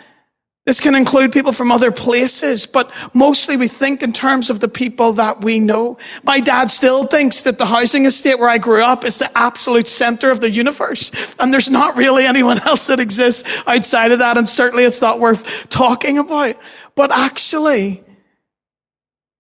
This 0.67 0.81
can 0.81 0.95
include 0.95 1.31
people 1.31 1.53
from 1.53 1.71
other 1.71 1.93
places, 1.93 2.65
but 2.65 2.91
mostly 3.13 3.55
we 3.55 3.69
think 3.69 4.03
in 4.03 4.11
terms 4.11 4.49
of 4.49 4.59
the 4.59 4.67
people 4.67 5.13
that 5.13 5.41
we 5.41 5.61
know. 5.61 5.97
My 6.25 6.41
dad 6.41 6.71
still 6.71 7.05
thinks 7.05 7.43
that 7.43 7.57
the 7.57 7.65
housing 7.65 8.05
estate 8.05 8.37
where 8.37 8.49
I 8.49 8.57
grew 8.57 8.83
up 8.83 9.05
is 9.05 9.17
the 9.17 9.31
absolute 9.33 9.87
center 9.87 10.29
of 10.29 10.41
the 10.41 10.51
universe. 10.51 11.35
And 11.39 11.53
there's 11.53 11.69
not 11.69 11.95
really 11.95 12.25
anyone 12.25 12.59
else 12.65 12.87
that 12.87 12.99
exists 12.99 13.63
outside 13.65 14.11
of 14.11 14.19
that. 14.19 14.37
And 14.37 14.47
certainly 14.47 14.83
it's 14.83 15.01
not 15.01 15.21
worth 15.21 15.69
talking 15.69 16.17
about. 16.17 16.57
But 16.95 17.13
actually, 17.13 18.03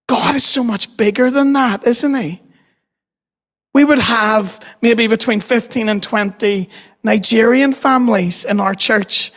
God 0.07 0.33
is 0.33 0.45
so 0.45 0.63
much 0.63 0.95
bigger 0.95 1.29
than 1.29 1.51
that, 1.51 1.85
isn't 1.85 2.15
he? 2.15 2.41
We 3.73 3.83
would 3.83 3.99
have 3.99 4.65
maybe 4.81 5.07
between 5.07 5.41
15 5.41 5.89
and 5.89 6.01
20 6.01 6.69
Nigerian 7.03 7.73
families 7.73 8.45
in 8.45 8.61
our 8.61 8.73
church 8.73 9.33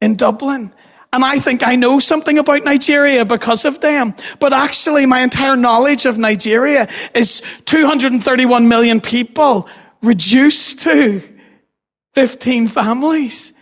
in 0.00 0.14
Dublin. 0.14 0.72
And 1.14 1.24
I 1.24 1.38
think 1.38 1.64
I 1.64 1.76
know 1.76 2.00
something 2.00 2.38
about 2.38 2.64
Nigeria 2.64 3.24
because 3.24 3.64
of 3.64 3.80
them. 3.80 4.16
But 4.40 4.52
actually, 4.52 5.06
my 5.06 5.20
entire 5.20 5.54
knowledge 5.54 6.06
of 6.06 6.18
Nigeria 6.18 6.88
is 7.14 7.40
231 7.66 8.68
million 8.68 9.00
people 9.00 9.68
reduced 10.02 10.80
to 10.80 11.22
15 12.14 12.66
families. 12.66 13.52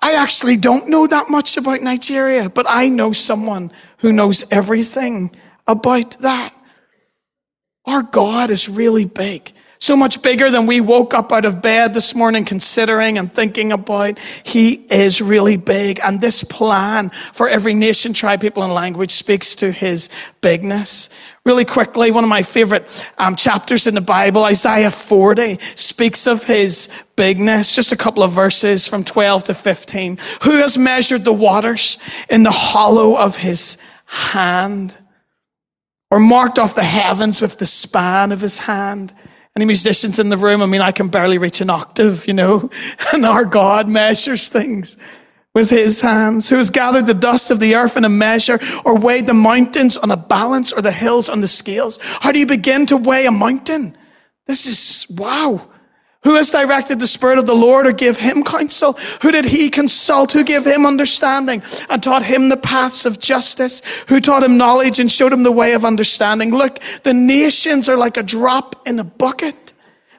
I 0.00 0.14
actually 0.14 0.56
don't 0.56 0.88
know 0.88 1.06
that 1.06 1.28
much 1.28 1.58
about 1.58 1.82
Nigeria, 1.82 2.48
but 2.48 2.64
I 2.66 2.88
know 2.88 3.12
someone 3.12 3.72
who 3.98 4.10
knows 4.10 4.50
everything 4.50 5.36
about 5.66 6.16
that. 6.20 6.54
Our 7.84 8.04
God 8.04 8.50
is 8.50 8.70
really 8.70 9.04
big. 9.04 9.52
So 9.82 9.96
much 9.96 10.20
bigger 10.20 10.50
than 10.50 10.66
we 10.66 10.82
woke 10.82 11.14
up 11.14 11.32
out 11.32 11.46
of 11.46 11.62
bed 11.62 11.94
this 11.94 12.14
morning 12.14 12.44
considering 12.44 13.16
and 13.16 13.32
thinking 13.32 13.72
about. 13.72 14.18
He 14.42 14.74
is 14.90 15.22
really 15.22 15.56
big. 15.56 15.98
And 16.04 16.20
this 16.20 16.44
plan 16.44 17.08
for 17.08 17.48
every 17.48 17.72
nation, 17.72 18.12
tribe, 18.12 18.42
people, 18.42 18.62
and 18.62 18.74
language 18.74 19.10
speaks 19.10 19.54
to 19.56 19.72
his 19.72 20.10
bigness. 20.42 21.08
Really 21.46 21.64
quickly, 21.64 22.10
one 22.10 22.24
of 22.24 22.28
my 22.28 22.42
favorite 22.42 23.08
um, 23.16 23.36
chapters 23.36 23.86
in 23.86 23.94
the 23.94 24.02
Bible, 24.02 24.44
Isaiah 24.44 24.90
40, 24.90 25.56
speaks 25.76 26.26
of 26.26 26.44
his 26.44 26.90
bigness. 27.16 27.74
Just 27.74 27.90
a 27.90 27.96
couple 27.96 28.22
of 28.22 28.32
verses 28.32 28.86
from 28.86 29.02
12 29.02 29.44
to 29.44 29.54
15. 29.54 30.18
Who 30.42 30.58
has 30.58 30.76
measured 30.76 31.24
the 31.24 31.32
waters 31.32 31.96
in 32.28 32.42
the 32.42 32.50
hollow 32.50 33.16
of 33.16 33.38
his 33.38 33.78
hand? 34.04 34.98
Or 36.10 36.18
marked 36.18 36.58
off 36.58 36.74
the 36.74 36.82
heavens 36.82 37.40
with 37.40 37.56
the 37.56 37.66
span 37.66 38.30
of 38.30 38.42
his 38.42 38.58
hand? 38.58 39.14
Any 39.60 39.66
musicians 39.66 40.18
in 40.18 40.30
the 40.30 40.38
room? 40.38 40.62
I 40.62 40.66
mean, 40.66 40.80
I 40.80 40.90
can 40.90 41.08
barely 41.08 41.36
reach 41.36 41.60
an 41.60 41.68
octave, 41.68 42.26
you 42.26 42.32
know, 42.32 42.70
and 43.12 43.26
our 43.26 43.44
God 43.44 43.90
measures 43.90 44.48
things 44.48 44.96
with 45.54 45.68
his 45.68 46.00
hands, 46.00 46.48
who 46.48 46.56
has 46.56 46.70
gathered 46.70 47.04
the 47.04 47.12
dust 47.12 47.50
of 47.50 47.60
the 47.60 47.76
earth 47.76 47.98
in 47.98 48.06
a 48.06 48.08
measure, 48.08 48.58
or 48.86 48.96
weighed 48.96 49.26
the 49.26 49.34
mountains 49.34 49.98
on 49.98 50.10
a 50.10 50.16
balance, 50.16 50.72
or 50.72 50.80
the 50.80 50.90
hills 50.90 51.28
on 51.28 51.42
the 51.42 51.46
scales. 51.46 51.98
How 52.00 52.32
do 52.32 52.38
you 52.38 52.46
begin 52.46 52.86
to 52.86 52.96
weigh 52.96 53.26
a 53.26 53.30
mountain? 53.30 53.94
This 54.46 54.66
is 54.66 55.14
wow. 55.14 55.68
Who 56.22 56.34
has 56.34 56.50
directed 56.50 57.00
the 57.00 57.06
Spirit 57.06 57.38
of 57.38 57.46
the 57.46 57.54
Lord 57.54 57.86
or 57.86 57.92
give 57.92 58.18
him 58.18 58.42
counsel? 58.42 58.92
Who 59.22 59.32
did 59.32 59.46
he 59.46 59.70
consult? 59.70 60.32
Who 60.32 60.44
gave 60.44 60.66
him 60.66 60.84
understanding 60.84 61.62
and 61.88 62.02
taught 62.02 62.22
him 62.22 62.50
the 62.50 62.58
paths 62.58 63.06
of 63.06 63.20
justice? 63.20 63.82
Who 64.08 64.20
taught 64.20 64.44
him 64.44 64.58
knowledge 64.58 65.00
and 65.00 65.10
showed 65.10 65.32
him 65.32 65.44
the 65.44 65.52
way 65.52 65.72
of 65.72 65.84
understanding? 65.84 66.54
Look, 66.54 66.80
the 67.04 67.14
nations 67.14 67.88
are 67.88 67.96
like 67.96 68.18
a 68.18 68.22
drop 68.22 68.86
in 68.86 68.98
a 68.98 69.04
bucket. 69.04 69.72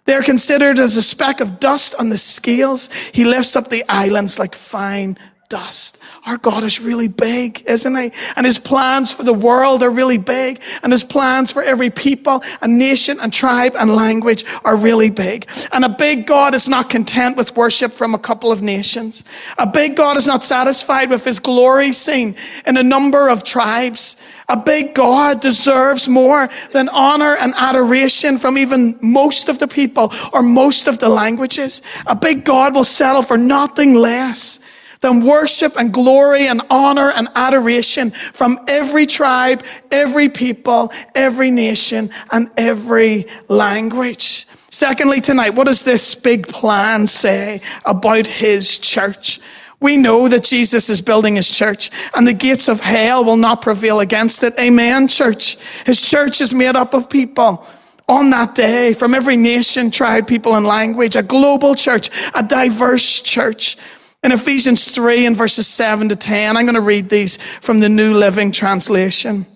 They're 0.05 0.23
considered 0.23 0.79
as 0.79 0.97
a 0.97 1.03
speck 1.03 1.39
of 1.39 1.59
dust 1.59 1.93
on 1.99 2.09
the 2.09 2.17
scales. 2.17 2.91
He 3.13 3.23
lifts 3.23 3.55
up 3.55 3.69
the 3.69 3.83
islands 3.87 4.39
like 4.39 4.55
fine 4.55 5.17
dust. 5.51 5.99
Our 6.25 6.37
God 6.37 6.63
is 6.63 6.79
really 6.79 7.09
big, 7.09 7.61
isn't 7.65 7.95
he? 7.95 8.11
And 8.37 8.45
his 8.45 8.57
plans 8.57 9.11
for 9.11 9.23
the 9.23 9.33
world 9.33 9.83
are 9.83 9.91
really 9.91 10.17
big. 10.17 10.61
And 10.81 10.93
his 10.93 11.03
plans 11.03 11.51
for 11.51 11.61
every 11.61 11.89
people 11.89 12.41
and 12.61 12.79
nation 12.79 13.19
and 13.19 13.33
tribe 13.33 13.75
and 13.77 13.93
language 13.93 14.45
are 14.63 14.77
really 14.77 15.09
big. 15.09 15.49
And 15.73 15.83
a 15.83 15.89
big 15.89 16.25
God 16.25 16.55
is 16.55 16.69
not 16.69 16.89
content 16.89 17.35
with 17.35 17.57
worship 17.57 17.91
from 17.91 18.15
a 18.15 18.19
couple 18.19 18.51
of 18.51 18.61
nations. 18.61 19.25
A 19.57 19.67
big 19.67 19.97
God 19.97 20.15
is 20.15 20.25
not 20.25 20.41
satisfied 20.41 21.09
with 21.09 21.25
his 21.25 21.39
glory 21.39 21.91
seen 21.91 22.35
in 22.65 22.77
a 22.77 22.83
number 22.83 23.29
of 23.29 23.43
tribes. 23.43 24.15
A 24.47 24.55
big 24.55 24.95
God 24.95 25.41
deserves 25.41 26.07
more 26.07 26.49
than 26.71 26.87
honor 26.89 27.35
and 27.41 27.53
adoration 27.57 28.37
from 28.37 28.57
even 28.57 28.97
most 29.01 29.49
of 29.49 29.59
the 29.59 29.67
people 29.67 30.13
or 30.31 30.41
most 30.41 30.87
of 30.87 30.99
the 30.99 31.09
languages. 31.09 31.81
A 32.05 32.15
big 32.15 32.45
God 32.45 32.73
will 32.73 32.85
settle 32.85 33.21
for 33.21 33.37
nothing 33.37 33.95
less 33.95 34.61
than 35.01 35.25
worship 35.25 35.77
and 35.77 35.91
glory 35.91 36.47
and 36.47 36.61
honor 36.69 37.11
and 37.11 37.27
adoration 37.35 38.11
from 38.11 38.59
every 38.67 39.05
tribe, 39.05 39.63
every 39.91 40.29
people, 40.29 40.91
every 41.15 41.51
nation, 41.51 42.09
and 42.31 42.49
every 42.55 43.25
language. 43.47 44.45
Secondly, 44.69 45.19
tonight, 45.19 45.55
what 45.55 45.67
does 45.67 45.83
this 45.83 46.15
big 46.15 46.47
plan 46.47 47.05
say 47.07 47.61
about 47.83 48.25
his 48.25 48.77
church? 48.77 49.41
We 49.81 49.97
know 49.97 50.27
that 50.27 50.43
Jesus 50.43 50.89
is 50.89 51.01
building 51.01 51.35
his 51.35 51.49
church 51.49 51.89
and 52.15 52.25
the 52.25 52.33
gates 52.33 52.69
of 52.69 52.79
hell 52.79 53.25
will 53.25 53.37
not 53.37 53.63
prevail 53.63 53.99
against 53.99 54.43
it. 54.43 54.53
Amen, 54.59 55.07
church. 55.07 55.57
His 55.85 55.99
church 55.99 56.39
is 56.39 56.53
made 56.53 56.75
up 56.75 56.93
of 56.93 57.09
people 57.09 57.65
on 58.07 58.29
that 58.29 58.53
day 58.53 58.93
from 58.93 59.15
every 59.15 59.35
nation, 59.35 59.89
tribe, 59.89 60.27
people, 60.27 60.55
and 60.55 60.65
language, 60.65 61.15
a 61.15 61.23
global 61.23 61.73
church, 61.73 62.11
a 62.35 62.43
diverse 62.43 63.21
church. 63.21 63.77
In 64.23 64.31
Ephesians 64.31 64.93
3 64.93 65.25
and 65.25 65.35
verses 65.35 65.67
7 65.67 66.09
to 66.09 66.15
10, 66.15 66.55
I'm 66.55 66.65
going 66.65 66.75
to 66.75 66.81
read 66.81 67.09
these 67.09 67.37
from 67.37 67.79
the 67.79 67.89
New 67.89 68.13
Living 68.13 68.51
Translation. 68.51 69.47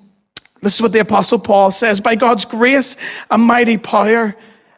This 0.61 0.75
is 0.75 0.81
what 0.81 0.91
the 0.91 0.99
Apostle 0.99 1.37
Paul 1.37 1.69
says 1.69 2.01
By 2.01 2.15
God's 2.15 2.45
grace 2.45 2.97
and 3.29 3.43
mighty 3.43 3.77
power, 3.77 4.35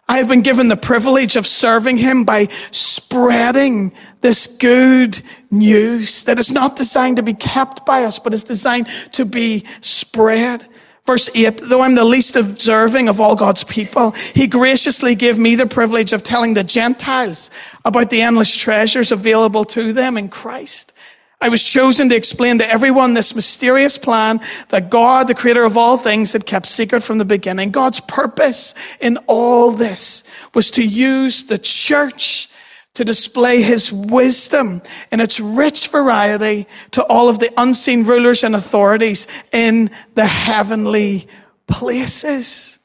I 0.10 0.18
have 0.18 0.28
been 0.28 0.42
given 0.42 0.68
the 0.68 0.76
privilege 0.76 1.38
of 1.38 1.48
serving 1.48 1.96
Him 1.98 2.26
by 2.26 2.48
spreading 2.72 3.94
this 4.20 4.58
good 4.58 5.22
news 5.52 6.26
that 6.26 6.38
is 6.38 6.52
not 6.52 6.76
designed 6.76 7.16
to 7.18 7.24
be 7.24 7.34
kept 7.34 7.86
by 7.86 8.04
us, 8.04 8.20
but 8.20 8.34
is 8.34 8.44
designed 8.44 8.88
to 9.14 9.24
be 9.24 9.66
spread. 9.80 10.68
Verse 11.08 11.30
8, 11.34 11.62
though 11.64 11.82
I'm 11.82 11.96
the 11.96 12.04
least 12.04 12.36
observing 12.36 13.08
of 13.08 13.22
all 13.22 13.34
God's 13.34 13.64
people, 13.64 14.12
he 14.12 14.46
graciously 14.46 15.16
gave 15.16 15.40
me 15.40 15.56
the 15.56 15.66
privilege 15.66 16.12
of 16.12 16.22
telling 16.22 16.54
the 16.54 16.66
Gentiles 16.66 17.50
about 17.86 18.10
the 18.10 18.22
endless 18.22 18.56
treasures 18.56 19.14
available 19.14 19.64
to 19.66 19.94
them 19.94 20.18
in 20.18 20.28
Christ. 20.28 20.92
I 21.40 21.48
was 21.48 21.64
chosen 21.64 22.10
to 22.10 22.16
explain 22.16 22.58
to 22.58 22.70
everyone 22.70 23.14
this 23.14 23.36
mysterious 23.36 23.98
plan 23.98 24.42
that 24.68 24.90
God, 24.90 25.30
the 25.30 25.36
creator 25.36 25.64
of 25.64 25.78
all 25.78 25.96
things, 25.96 26.34
had 26.34 26.46
kept 26.46 26.66
secret 26.66 27.02
from 27.02 27.20
the 27.20 27.26
beginning. 27.26 27.72
God's 27.72 28.02
purpose 28.02 28.76
in 29.00 29.18
all 29.28 29.72
this 29.72 30.26
was 30.54 30.70
to 30.72 30.86
use 30.86 31.46
the 31.46 31.58
church 31.58 32.50
to 32.98 33.06
display 33.06 33.62
his 33.62 33.94
wisdom 33.94 34.82
in 35.12 35.20
its 35.20 35.40
rich 35.40 35.90
variety 35.90 36.66
to 36.90 37.04
all 37.04 37.30
of 37.30 37.38
the 37.38 37.54
unseen 37.56 38.04
rulers 38.04 38.44
and 38.44 38.56
authorities 38.56 39.28
in 39.54 39.92
the 40.16 40.26
heavenly 40.26 41.28
places. 41.68 42.80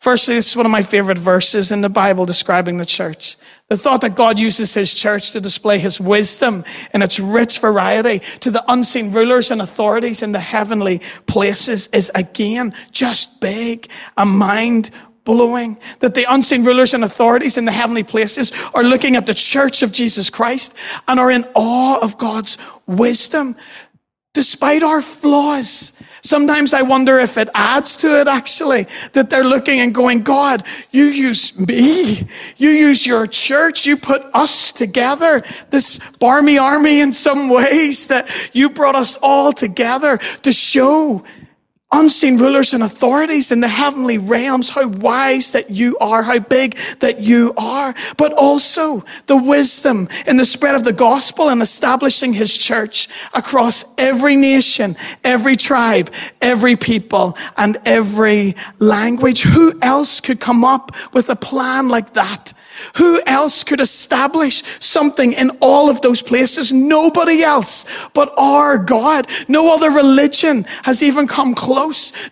Firstly, 0.00 0.36
this 0.36 0.48
is 0.48 0.56
one 0.56 0.64
of 0.64 0.72
my 0.72 0.80
favorite 0.80 1.18
verses 1.18 1.72
in 1.72 1.82
the 1.82 1.90
Bible 1.90 2.24
describing 2.24 2.78
the 2.78 2.86
church. 2.86 3.36
The 3.68 3.76
thought 3.76 4.00
that 4.00 4.14
God 4.14 4.38
uses 4.38 4.72
his 4.72 4.94
church 4.94 5.32
to 5.32 5.42
display 5.42 5.78
his 5.78 6.00
wisdom 6.00 6.64
in 6.94 7.02
its 7.02 7.20
rich 7.20 7.58
variety 7.58 8.20
to 8.40 8.50
the 8.50 8.64
unseen 8.66 9.12
rulers 9.12 9.50
and 9.50 9.60
authorities 9.60 10.22
in 10.22 10.32
the 10.32 10.40
heavenly 10.40 11.02
places 11.26 11.88
is 11.88 12.10
again 12.14 12.72
just 12.92 13.42
big 13.42 13.90
and 14.16 14.30
mind 14.30 14.90
blowing 15.28 15.76
that 16.00 16.14
the 16.14 16.24
unseen 16.32 16.64
rulers 16.64 16.94
and 16.94 17.04
authorities 17.04 17.58
in 17.58 17.66
the 17.66 17.70
heavenly 17.70 18.02
places 18.02 18.50
are 18.74 18.82
looking 18.82 19.14
at 19.14 19.26
the 19.26 19.34
church 19.34 19.82
of 19.82 19.92
Jesus 19.92 20.30
Christ 20.30 20.74
and 21.06 21.20
are 21.20 21.30
in 21.30 21.44
awe 21.54 22.02
of 22.02 22.16
God's 22.16 22.56
wisdom 22.86 23.54
despite 24.32 24.82
our 24.82 25.02
flaws. 25.02 25.92
Sometimes 26.22 26.72
I 26.72 26.80
wonder 26.80 27.18
if 27.18 27.36
it 27.36 27.50
adds 27.54 27.98
to 27.98 28.20
it 28.20 28.26
actually, 28.26 28.86
that 29.12 29.28
they're 29.28 29.44
looking 29.44 29.80
and 29.80 29.94
going, 29.94 30.22
God, 30.22 30.62
you 30.90 31.04
use 31.04 31.58
me. 31.58 32.26
You 32.56 32.70
use 32.70 33.06
your 33.06 33.26
church. 33.26 33.84
You 33.84 33.98
put 33.98 34.22
us 34.32 34.72
together. 34.72 35.42
This 35.68 35.98
barmy 36.16 36.56
army 36.56 37.00
in 37.00 37.12
some 37.12 37.50
ways 37.50 38.06
that 38.06 38.30
you 38.54 38.70
brought 38.70 38.94
us 38.94 39.18
all 39.20 39.52
together 39.52 40.16
to 40.42 40.52
show 40.52 41.22
unseen 41.90 42.36
rulers 42.36 42.74
and 42.74 42.82
authorities 42.82 43.50
in 43.50 43.60
the 43.60 43.68
heavenly 43.68 44.18
realms, 44.18 44.68
how 44.68 44.86
wise 44.86 45.52
that 45.52 45.70
you 45.70 45.96
are, 45.98 46.22
how 46.22 46.38
big 46.38 46.76
that 47.00 47.20
you 47.20 47.54
are, 47.56 47.94
but 48.18 48.32
also 48.34 49.02
the 49.26 49.36
wisdom 49.36 50.06
in 50.26 50.36
the 50.36 50.44
spread 50.44 50.74
of 50.74 50.84
the 50.84 50.92
gospel 50.92 51.48
and 51.48 51.62
establishing 51.62 52.32
his 52.32 52.56
church 52.56 53.08
across 53.32 53.94
every 53.96 54.36
nation, 54.36 54.96
every 55.24 55.56
tribe, 55.56 56.12
every 56.42 56.76
people, 56.76 57.36
and 57.56 57.78
every 57.86 58.54
language. 58.78 59.42
Who 59.42 59.72
else 59.80 60.20
could 60.20 60.40
come 60.40 60.64
up 60.64 60.92
with 61.14 61.30
a 61.30 61.36
plan 61.36 61.88
like 61.88 62.12
that? 62.14 62.52
Who 62.96 63.20
else 63.26 63.64
could 63.64 63.80
establish 63.80 64.62
something 64.78 65.32
in 65.32 65.50
all 65.60 65.90
of 65.90 66.00
those 66.00 66.22
places? 66.22 66.72
Nobody 66.72 67.42
else 67.42 68.08
but 68.14 68.32
our 68.38 68.78
God. 68.78 69.26
No 69.48 69.74
other 69.74 69.90
religion 69.90 70.64
has 70.84 71.02
even 71.02 71.26
come 71.26 71.54
close. 71.54 71.77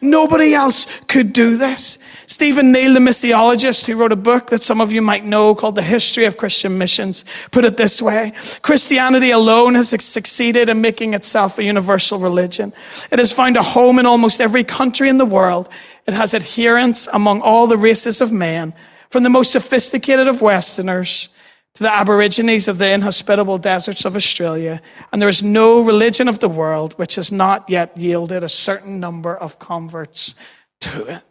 Nobody 0.01 0.55
else 0.55 0.87
could 1.07 1.33
do 1.33 1.57
this. 1.57 1.99
Stephen 2.27 2.73
Neill, 2.73 2.95
the 2.95 3.01
missiologist 3.01 3.87
who 3.87 3.97
wrote 3.97 4.11
a 4.11 4.17
book 4.17 4.51
that 4.51 4.63
some 4.63 4.81
of 4.81 4.93
you 4.93 5.01
might 5.01 5.25
know 5.25 5.55
called 5.55 5.77
The 5.77 5.83
History 5.83 6.25
of 6.25 6.37
Christian 6.37 6.77
Missions, 6.77 7.25
put 7.53 7.65
it 7.65 7.77
this 7.77 8.03
way. 8.03 8.33
Christianity 8.63 9.31
alone 9.31 9.77
has 9.77 9.91
succeeded 10.05 10.69
in 10.69 10.81
making 10.81 11.15
itself 11.15 11.59
a 11.59 11.65
universal 11.65 12.19
religion. 12.19 12.73
It 13.13 13.21
has 13.21 13.33
found 13.33 13.57
a 13.57 13.63
home 13.63 13.99
in 14.01 14.07
almost 14.07 14.41
every 14.41 14.65
country 14.65 15.09
in 15.09 15.19
the 15.19 15.25
world. 15.25 15.69
It 16.07 16.15
has 16.15 16.35
adherents 16.35 17.07
among 17.13 17.43
all 17.43 17.67
the 17.67 17.79
races 17.79 18.21
of 18.21 18.33
men. 18.33 18.75
From 19.11 19.23
the 19.23 19.31
most 19.31 19.53
sophisticated 19.53 20.27
of 20.27 20.43
Westerners 20.43 21.29
to 21.77 21.83
the 21.83 21.95
Aborigines 21.95 22.69
of 22.69 22.79
the 22.79 22.91
inhospitable 22.91 23.59
deserts 23.59 24.07
of 24.07 24.17
Australia, 24.17 24.81
and 25.13 25.21
there 25.21 25.29
is 25.29 25.43
no 25.43 25.83
religion 25.83 26.27
of 26.27 26.39
the 26.39 26.49
world 26.49 26.95
which 26.95 27.17
has 27.17 27.31
not 27.31 27.69
yet 27.69 27.95
yielded 27.99 28.43
a 28.43 28.49
certain 28.49 28.99
number 28.99 29.37
of 29.37 29.59
converts 29.59 30.35
to 30.81 31.07
it. 31.07 31.23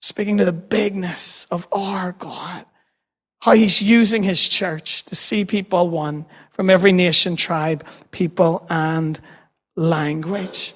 Speaking 0.00 0.38
to 0.38 0.44
the 0.44 0.52
bigness 0.52 1.46
of 1.52 1.68
our 1.70 2.10
God, 2.10 2.66
how 3.42 3.52
he's 3.52 3.80
using 3.80 4.24
his 4.24 4.48
church 4.48 5.04
to 5.04 5.14
see 5.14 5.44
people 5.44 5.90
one 5.90 6.26
from 6.50 6.68
every 6.68 6.90
nation, 6.90 7.36
tribe, 7.36 7.86
people, 8.10 8.66
and 8.68 9.20
language. 9.76 10.74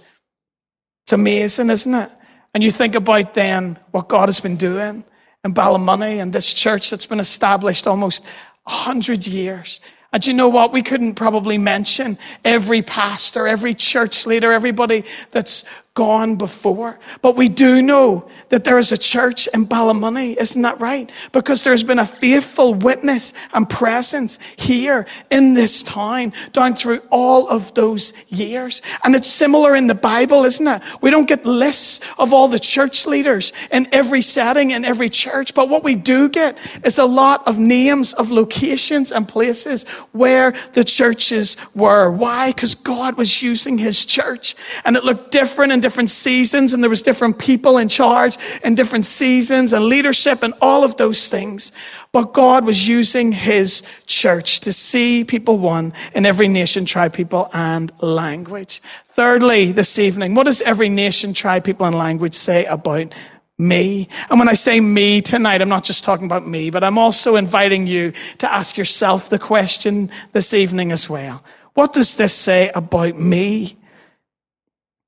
It's 1.04 1.12
amazing, 1.12 1.70
isn't 1.70 1.94
it? 1.94 2.10
And 2.54 2.62
you 2.62 2.70
think 2.70 2.94
about 2.94 3.34
then 3.34 3.80
what 3.90 4.08
God 4.08 4.28
has 4.28 4.38
been 4.38 4.56
doing 4.56 5.04
in 5.44 5.54
Ballymoney 5.54 6.22
and 6.22 6.32
this 6.32 6.54
church 6.54 6.90
that's 6.90 7.06
been 7.06 7.20
established 7.20 7.88
almost 7.88 8.24
100 8.66 9.26
years. 9.26 9.80
And 10.12 10.26
you 10.26 10.34
know 10.34 10.48
what? 10.48 10.72
We 10.72 10.82
couldn't 10.82 11.14
probably 11.14 11.58
mention 11.58 12.18
every 12.44 12.82
pastor, 12.82 13.46
every 13.46 13.74
church 13.74 14.26
leader, 14.26 14.52
everybody 14.52 15.04
that's 15.30 15.64
gone 15.96 16.36
before. 16.36 17.00
But 17.22 17.36
we 17.36 17.48
do 17.48 17.82
know 17.82 18.28
that 18.50 18.64
there 18.64 18.78
is 18.78 18.92
a 18.92 18.98
church 18.98 19.48
in 19.48 19.66
Ballymoney, 19.66 20.36
isn't 20.36 20.62
that 20.62 20.78
right? 20.78 21.10
Because 21.32 21.64
there's 21.64 21.82
been 21.82 21.98
a 21.98 22.06
faithful 22.06 22.74
witness 22.74 23.32
and 23.52 23.68
presence 23.68 24.38
here 24.56 25.06
in 25.30 25.54
this 25.54 25.82
town 25.82 26.34
down 26.52 26.74
through 26.74 27.00
all 27.10 27.48
of 27.48 27.72
those 27.74 28.12
years. 28.28 28.82
And 29.02 29.14
it's 29.16 29.26
similar 29.26 29.74
in 29.74 29.86
the 29.86 29.94
Bible, 29.94 30.44
isn't 30.44 30.68
it? 30.68 30.82
We 31.00 31.10
don't 31.10 31.26
get 31.26 31.46
lists 31.46 32.00
of 32.18 32.32
all 32.32 32.46
the 32.46 32.58
church 32.60 33.06
leaders 33.06 33.54
in 33.72 33.88
every 33.90 34.20
setting, 34.20 34.72
in 34.72 34.84
every 34.84 35.08
church, 35.08 35.54
but 35.54 35.70
what 35.70 35.82
we 35.82 35.94
do 35.94 36.28
get 36.28 36.58
is 36.84 36.98
a 36.98 37.06
lot 37.06 37.46
of 37.48 37.58
names 37.58 38.12
of 38.12 38.30
locations 38.30 39.12
and 39.12 39.26
places 39.26 39.84
where 40.12 40.52
the 40.74 40.84
churches 40.84 41.56
were. 41.74 42.10
Why? 42.10 42.50
Because 42.50 42.74
God 42.74 43.16
was 43.16 43.40
using 43.40 43.78
his 43.78 44.04
church 44.04 44.54
and 44.84 44.94
it 44.94 45.02
looked 45.02 45.30
different 45.30 45.72
and 45.72 45.85
different 45.86 46.10
seasons 46.10 46.74
and 46.74 46.82
there 46.82 46.90
was 46.90 47.00
different 47.00 47.38
people 47.38 47.78
in 47.78 47.88
charge 47.88 48.36
in 48.64 48.74
different 48.74 49.06
seasons 49.06 49.72
and 49.72 49.84
leadership 49.84 50.42
and 50.42 50.52
all 50.60 50.82
of 50.82 50.96
those 50.96 51.28
things. 51.28 51.70
But 52.10 52.32
God 52.32 52.66
was 52.66 52.88
using 52.88 53.30
his 53.30 53.82
church 54.06 54.58
to 54.60 54.72
see 54.72 55.22
people 55.22 55.60
one 55.60 55.92
in 56.12 56.26
every 56.26 56.48
nation, 56.48 56.86
tribe, 56.86 57.12
people, 57.12 57.48
and 57.52 57.92
language. 58.02 58.80
Thirdly, 59.04 59.70
this 59.70 59.96
evening, 59.96 60.34
what 60.34 60.46
does 60.46 60.60
every 60.62 60.88
nation, 60.88 61.32
tribe, 61.32 61.62
people, 61.62 61.86
and 61.86 61.94
language 61.94 62.34
say 62.34 62.64
about 62.64 63.14
me. 63.56 64.08
And 64.28 64.40
when 64.40 64.48
I 64.48 64.54
say 64.54 64.80
me 64.80 65.22
tonight, 65.22 65.62
I'm 65.62 65.68
not 65.68 65.84
just 65.84 66.02
talking 66.02 66.26
about 66.26 66.48
me, 66.48 66.68
but 66.70 66.82
I'm 66.82 66.98
also 66.98 67.36
inviting 67.36 67.86
you 67.86 68.10
to 68.38 68.52
ask 68.52 68.76
yourself 68.76 69.30
the 69.30 69.38
question 69.38 70.10
this 70.32 70.52
evening 70.52 70.90
as 70.90 71.08
well. 71.08 71.44
What 71.74 71.92
does 71.92 72.16
this 72.16 72.34
say 72.34 72.70
about 72.74 73.16
me? 73.16 73.76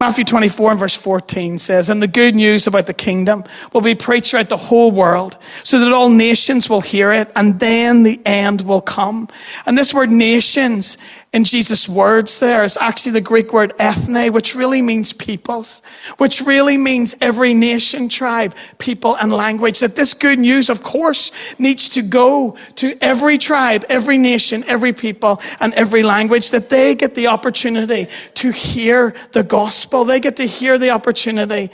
Matthew 0.01 0.23
24 0.23 0.71
and 0.71 0.79
verse 0.79 0.97
14 0.97 1.59
says, 1.59 1.91
And 1.91 2.01
the 2.01 2.07
good 2.07 2.37
news 2.37 2.69
about 2.69 2.87
the 2.87 2.95
kingdom 2.95 3.43
will 3.73 3.81
be 3.81 3.97
preached 3.97 4.31
throughout 4.31 4.49
the 4.49 4.57
whole 4.57 4.93
world 4.93 5.37
so 5.65 5.81
that 5.81 5.93
all 5.93 6.09
nations 6.09 6.71
will 6.71 6.81
hear 6.81 7.11
it 7.11 7.33
and 7.35 7.59
then 7.59 8.05
the 8.05 8.21
end 8.25 8.61
will 8.61 8.81
come. 8.81 9.27
And 9.67 9.77
this 9.77 9.93
word 9.93 10.09
nations 10.09 10.99
in 11.33 11.45
Jesus' 11.45 11.89
words 11.89 12.41
there 12.41 12.65
is 12.65 12.79
actually 12.79 13.13
the 13.13 13.21
Greek 13.21 13.53
word 13.53 13.75
ethne, 13.79 14.33
which 14.33 14.55
really 14.55 14.81
means 14.81 15.13
peoples, 15.13 15.83
which 16.17 16.41
really 16.41 16.79
means 16.79 17.15
every 17.21 17.53
nation, 17.53 18.09
tribe, 18.09 18.55
people, 18.79 19.15
and 19.17 19.31
language. 19.31 19.81
That 19.81 19.95
this 19.95 20.15
good 20.15 20.39
news, 20.39 20.71
of 20.71 20.83
course, 20.83 21.55
needs 21.59 21.91
to 21.91 22.03
go 22.03 22.57
to 22.77 22.97
every 23.03 23.37
tribe, 23.37 23.85
every 23.91 24.17
nation, 24.17 24.65
every 24.67 24.95
people, 24.95 25.43
and 25.61 25.75
every 25.75 26.03
language, 26.03 26.51
that 26.51 26.71
they 26.71 26.95
get 26.95 27.15
the 27.15 27.27
opportunity 27.27 28.07
to 28.35 28.51
hear 28.51 29.15
the 29.33 29.43
gospel. 29.43 30.05
They 30.05 30.21
get 30.21 30.37
to 30.37 30.47
hear 30.47 30.79
the 30.79 30.91
opportunity 30.91 31.71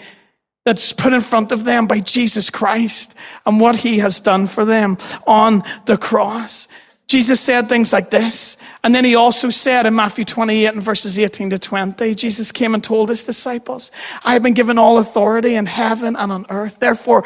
that's 0.65 0.93
put 0.93 1.13
in 1.13 1.21
front 1.21 1.53
of 1.53 1.65
them 1.65 1.87
by 1.87 2.01
Jesus 2.01 2.51
Christ 2.51 3.15
and 3.47 3.61
what 3.61 3.77
he 3.77 3.99
has 3.99 4.19
done 4.19 4.47
for 4.47 4.65
them 4.65 4.97
on 5.27 5.63
the 5.85 5.97
cross. 5.97 6.69
Jesus 7.07 7.41
said 7.41 7.69
things 7.69 7.93
like 7.93 8.11
this. 8.11 8.57
And 8.83 8.95
then 8.95 9.05
he 9.05 9.15
also 9.15 9.51
said 9.51 9.87
in 9.87 9.95
Matthew 9.95 10.25
28 10.25 10.67
and 10.67 10.83
verses 10.83 11.19
18 11.19 11.51
to 11.51 11.59
20, 11.59 12.15
Jesus 12.15 12.51
came 12.51 12.75
and 12.75 12.83
told 12.83 13.09
his 13.09 13.25
disciples, 13.25 13.93
I 14.25 14.33
have 14.33 14.43
been 14.43 14.55
given 14.55 14.79
all 14.79 14.99
authority 14.99 15.55
in 15.55 15.67
heaven 15.67 16.17
and 16.17 16.33
on 16.33 16.47
earth. 16.49 16.81
Therefore, 16.81 17.25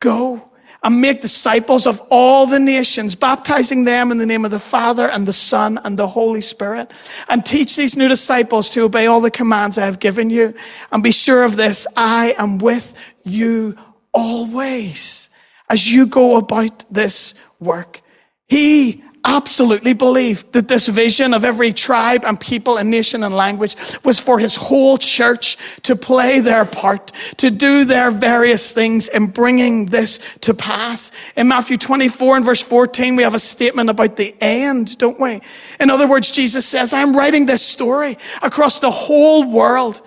go 0.00 0.48
and 0.82 1.00
make 1.00 1.20
disciples 1.20 1.86
of 1.86 2.00
all 2.10 2.46
the 2.46 2.60
nations, 2.60 3.14
baptizing 3.14 3.84
them 3.84 4.10
in 4.10 4.18
the 4.18 4.26
name 4.26 4.44
of 4.44 4.50
the 4.50 4.58
Father 4.58 5.08
and 5.08 5.26
the 5.26 5.32
Son 5.32 5.78
and 5.84 5.98
the 5.98 6.06
Holy 6.06 6.40
Spirit. 6.40 6.92
And 7.28 7.44
teach 7.44 7.76
these 7.76 7.96
new 7.96 8.08
disciples 8.08 8.70
to 8.70 8.82
obey 8.82 9.06
all 9.06 9.20
the 9.20 9.30
commands 9.30 9.76
I 9.76 9.86
have 9.86 9.98
given 9.98 10.30
you. 10.30 10.54
And 10.92 11.02
be 11.02 11.12
sure 11.12 11.42
of 11.42 11.56
this, 11.56 11.86
I 11.96 12.34
am 12.38 12.58
with 12.58 12.94
you 13.24 13.76
always 14.12 15.30
as 15.68 15.90
you 15.90 16.06
go 16.06 16.36
about 16.36 16.84
this 16.90 17.42
work. 17.60 18.00
He 18.46 19.04
absolutely 19.28 19.92
believed 19.92 20.54
that 20.54 20.68
this 20.68 20.88
vision 20.88 21.34
of 21.34 21.44
every 21.44 21.72
tribe 21.72 22.24
and 22.24 22.40
people 22.40 22.78
and 22.78 22.90
nation 22.90 23.22
and 23.22 23.34
language 23.34 23.76
was 24.02 24.18
for 24.18 24.38
his 24.38 24.56
whole 24.56 24.96
church 24.96 25.58
to 25.82 25.94
play 25.94 26.40
their 26.40 26.64
part, 26.64 27.08
to 27.36 27.50
do 27.50 27.84
their 27.84 28.10
various 28.10 28.72
things 28.72 29.08
in 29.08 29.26
bringing 29.26 29.86
this 29.86 30.38
to 30.40 30.54
pass. 30.54 31.12
In 31.36 31.46
Matthew 31.46 31.76
24 31.76 32.36
and 32.36 32.44
verse 32.44 32.62
14, 32.62 33.16
we 33.16 33.22
have 33.22 33.34
a 33.34 33.38
statement 33.38 33.90
about 33.90 34.16
the 34.16 34.34
end, 34.40 34.96
don't 34.96 35.20
we? 35.20 35.40
In 35.78 35.90
other 35.90 36.08
words, 36.08 36.30
Jesus 36.30 36.64
says, 36.64 36.94
I'm 36.94 37.14
writing 37.14 37.44
this 37.44 37.64
story 37.64 38.16
across 38.42 38.80
the 38.80 38.90
whole 38.90 39.50
world 39.50 40.00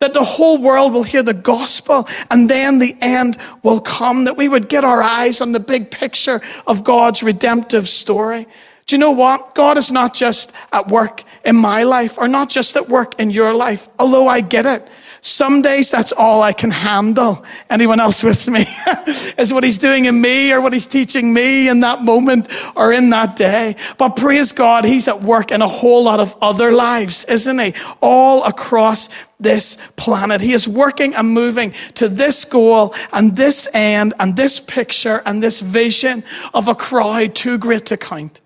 that 0.00 0.12
the 0.12 0.22
whole 0.22 0.58
world 0.58 0.92
will 0.92 1.02
hear 1.02 1.22
the 1.22 1.32
gospel 1.32 2.06
and 2.30 2.50
then 2.50 2.78
the 2.78 2.94
end 3.00 3.38
will 3.62 3.80
come, 3.80 4.24
that 4.24 4.36
we 4.36 4.46
would 4.46 4.68
get 4.68 4.84
our 4.84 5.02
eyes 5.02 5.40
on 5.40 5.52
the 5.52 5.60
big 5.60 5.90
picture 5.90 6.40
of 6.66 6.84
God's 6.84 7.22
redemptive 7.22 7.88
story. 7.88 8.46
Do 8.86 8.94
you 8.94 9.00
know 9.00 9.10
what? 9.10 9.56
God 9.56 9.78
is 9.78 9.90
not 9.90 10.14
just 10.14 10.54
at 10.72 10.86
work 10.86 11.24
in 11.44 11.56
my 11.56 11.82
life 11.82 12.18
or 12.18 12.28
not 12.28 12.48
just 12.48 12.76
at 12.76 12.88
work 12.88 13.18
in 13.18 13.30
your 13.30 13.52
life, 13.52 13.88
although 13.98 14.28
I 14.28 14.40
get 14.40 14.64
it. 14.64 14.88
Some 15.22 15.60
days 15.60 15.90
that's 15.90 16.12
all 16.12 16.40
I 16.40 16.52
can 16.52 16.70
handle. 16.70 17.44
Anyone 17.68 17.98
else 17.98 18.22
with 18.22 18.48
me? 18.48 18.64
is 19.38 19.52
what 19.52 19.64
he's 19.64 19.78
doing 19.78 20.04
in 20.04 20.20
me 20.20 20.52
or 20.52 20.60
what 20.60 20.72
he's 20.72 20.86
teaching 20.86 21.34
me 21.34 21.68
in 21.68 21.80
that 21.80 22.04
moment 22.04 22.48
or 22.76 22.92
in 22.92 23.10
that 23.10 23.34
day. 23.34 23.74
But 23.98 24.10
praise 24.10 24.52
God, 24.52 24.84
he's 24.84 25.08
at 25.08 25.20
work 25.20 25.50
in 25.50 25.62
a 25.62 25.66
whole 25.66 26.04
lot 26.04 26.20
of 26.20 26.36
other 26.40 26.70
lives, 26.70 27.24
isn't 27.24 27.58
he? 27.58 27.74
All 28.00 28.44
across 28.44 29.08
this 29.40 29.78
planet. 29.96 30.40
He 30.40 30.52
is 30.52 30.68
working 30.68 31.12
and 31.16 31.28
moving 31.28 31.72
to 31.94 32.08
this 32.08 32.44
goal 32.44 32.94
and 33.12 33.36
this 33.36 33.68
end 33.74 34.14
and 34.20 34.36
this 34.36 34.60
picture 34.60 35.22
and 35.26 35.42
this 35.42 35.58
vision 35.58 36.22
of 36.54 36.68
a 36.68 36.74
crowd 36.76 37.34
too 37.34 37.58
great 37.58 37.84
to 37.86 37.96
count 37.96 38.42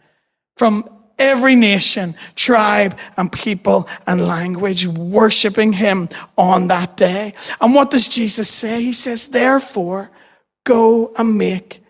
from 0.61 0.87
every 1.19 1.55
nation, 1.55 2.15
tribe, 2.37 2.95
and 3.17 3.33
people 3.33 3.89
and 4.07 4.21
language 4.21 4.87
worshiping 4.87 5.73
him 5.73 6.07
on 6.37 6.69
that 6.69 6.99
day. 6.99 7.33
And 7.63 7.75
what 7.75 7.91
does 7.91 8.11
Jesus 8.11 8.51
say? 8.51 8.83
He 8.83 8.93
says, 8.93 9.29
therefore, 9.29 10.11
go 10.65 11.15
and 11.17 11.39
make 11.39 11.83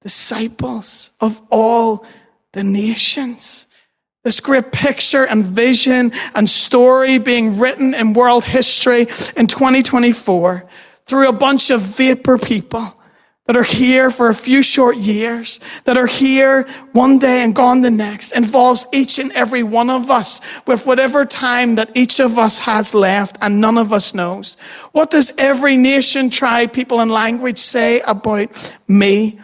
disciples 0.00 1.10
of 1.20 1.42
all 1.50 2.06
the 2.54 2.64
nations. 2.64 3.66
This 4.22 4.40
great 4.40 4.72
picture 4.72 5.26
and 5.26 5.44
vision 5.44 6.10
and 6.34 6.48
story 6.48 7.18
being 7.18 7.58
written 7.58 7.92
in 7.92 8.14
world 8.14 8.46
history 8.46 9.02
in 9.36 9.48
2024 9.48 10.66
through 11.04 11.28
a 11.28 11.32
bunch 11.34 11.68
of 11.68 11.82
vapor 11.82 12.38
people 12.38 12.98
that 13.46 13.56
are 13.56 13.62
here 13.62 14.10
for 14.10 14.30
a 14.30 14.34
few 14.34 14.62
short 14.62 14.96
years, 14.96 15.60
that 15.84 15.98
are 15.98 16.06
here 16.06 16.62
one 16.92 17.18
day 17.18 17.42
and 17.44 17.54
gone 17.54 17.82
the 17.82 17.90
next, 17.90 18.32
involves 18.32 18.86
each 18.92 19.18
and 19.18 19.30
every 19.32 19.62
one 19.62 19.90
of 19.90 20.10
us 20.10 20.40
with 20.66 20.86
whatever 20.86 21.26
time 21.26 21.74
that 21.74 21.90
each 21.94 22.20
of 22.20 22.38
us 22.38 22.58
has 22.60 22.94
left 22.94 23.36
and 23.42 23.60
none 23.60 23.76
of 23.76 23.92
us 23.92 24.14
knows. 24.14 24.56
What 24.92 25.10
does 25.10 25.36
every 25.36 25.76
nation, 25.76 26.30
tribe, 26.30 26.72
people, 26.72 27.00
and 27.00 27.10
language 27.10 27.58
say 27.58 28.00
about 28.00 28.72
me? 28.88 29.38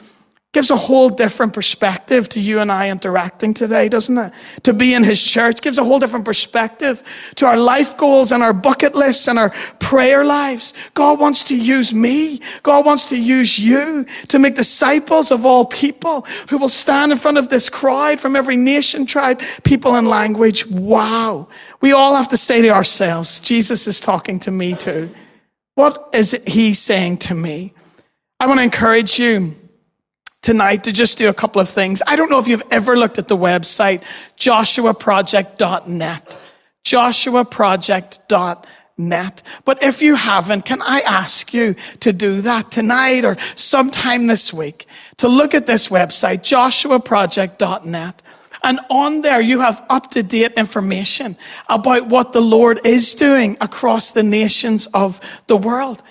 Gives 0.52 0.72
a 0.72 0.76
whole 0.76 1.10
different 1.10 1.52
perspective 1.52 2.28
to 2.30 2.40
you 2.40 2.58
and 2.58 2.72
I 2.72 2.90
interacting 2.90 3.54
today, 3.54 3.88
doesn't 3.88 4.18
it? 4.18 4.32
To 4.64 4.72
be 4.72 4.94
in 4.94 5.04
his 5.04 5.24
church 5.24 5.62
gives 5.62 5.78
a 5.78 5.84
whole 5.84 6.00
different 6.00 6.24
perspective 6.24 7.04
to 7.36 7.46
our 7.46 7.56
life 7.56 7.96
goals 7.96 8.32
and 8.32 8.42
our 8.42 8.52
bucket 8.52 8.96
lists 8.96 9.28
and 9.28 9.38
our 9.38 9.50
prayer 9.78 10.24
lives. 10.24 10.74
God 10.94 11.20
wants 11.20 11.44
to 11.44 11.56
use 11.56 11.94
me. 11.94 12.40
God 12.64 12.84
wants 12.84 13.08
to 13.10 13.22
use 13.22 13.60
you 13.60 14.04
to 14.26 14.40
make 14.40 14.56
disciples 14.56 15.30
of 15.30 15.46
all 15.46 15.66
people 15.66 16.22
who 16.48 16.58
will 16.58 16.68
stand 16.68 17.12
in 17.12 17.18
front 17.18 17.38
of 17.38 17.48
this 17.48 17.68
crowd 17.68 18.18
from 18.18 18.34
every 18.34 18.56
nation, 18.56 19.06
tribe, 19.06 19.40
people, 19.62 19.94
and 19.94 20.08
language. 20.08 20.66
Wow. 20.66 21.46
We 21.80 21.92
all 21.92 22.16
have 22.16 22.28
to 22.28 22.36
say 22.36 22.60
to 22.62 22.70
ourselves, 22.70 23.38
Jesus 23.38 23.86
is 23.86 24.00
talking 24.00 24.40
to 24.40 24.50
me 24.50 24.74
too. 24.74 25.10
What 25.76 26.08
is 26.12 26.42
he 26.44 26.74
saying 26.74 27.18
to 27.18 27.34
me? 27.36 27.72
I 28.40 28.48
want 28.48 28.58
to 28.58 28.64
encourage 28.64 29.20
you 29.20 29.54
tonight 30.42 30.84
to 30.84 30.92
just 30.92 31.18
do 31.18 31.28
a 31.28 31.34
couple 31.34 31.60
of 31.60 31.68
things. 31.68 32.00
I 32.06 32.14
don't 32.16 32.30
know 32.30 32.38
if 32.38 32.48
you've 32.48 32.62
ever 32.70 32.96
looked 32.96 33.18
at 33.18 33.28
the 33.28 33.36
website, 33.36 34.02
joshuaproject.net. 34.36 36.38
joshuaproject.net. 36.84 39.42
But 39.64 39.82
if 39.82 40.02
you 40.02 40.14
haven't, 40.14 40.64
can 40.64 40.80
I 40.82 41.00
ask 41.00 41.52
you 41.54 41.74
to 42.00 42.12
do 42.12 42.40
that 42.42 42.70
tonight 42.70 43.24
or 43.24 43.38
sometime 43.54 44.26
this 44.26 44.52
week? 44.52 44.86
To 45.18 45.28
look 45.28 45.54
at 45.54 45.66
this 45.66 45.88
website, 45.88 46.40
joshuaproject.net. 46.40 48.22
And 48.62 48.78
on 48.90 49.22
there, 49.22 49.40
you 49.40 49.60
have 49.60 49.82
up 49.88 50.10
to 50.10 50.22
date 50.22 50.52
information 50.52 51.36
about 51.68 52.08
what 52.08 52.32
the 52.32 52.42
Lord 52.42 52.78
is 52.84 53.14
doing 53.14 53.56
across 53.60 54.12
the 54.12 54.22
nations 54.22 54.86
of 54.88 55.18
the 55.46 55.56
world. 55.56 56.02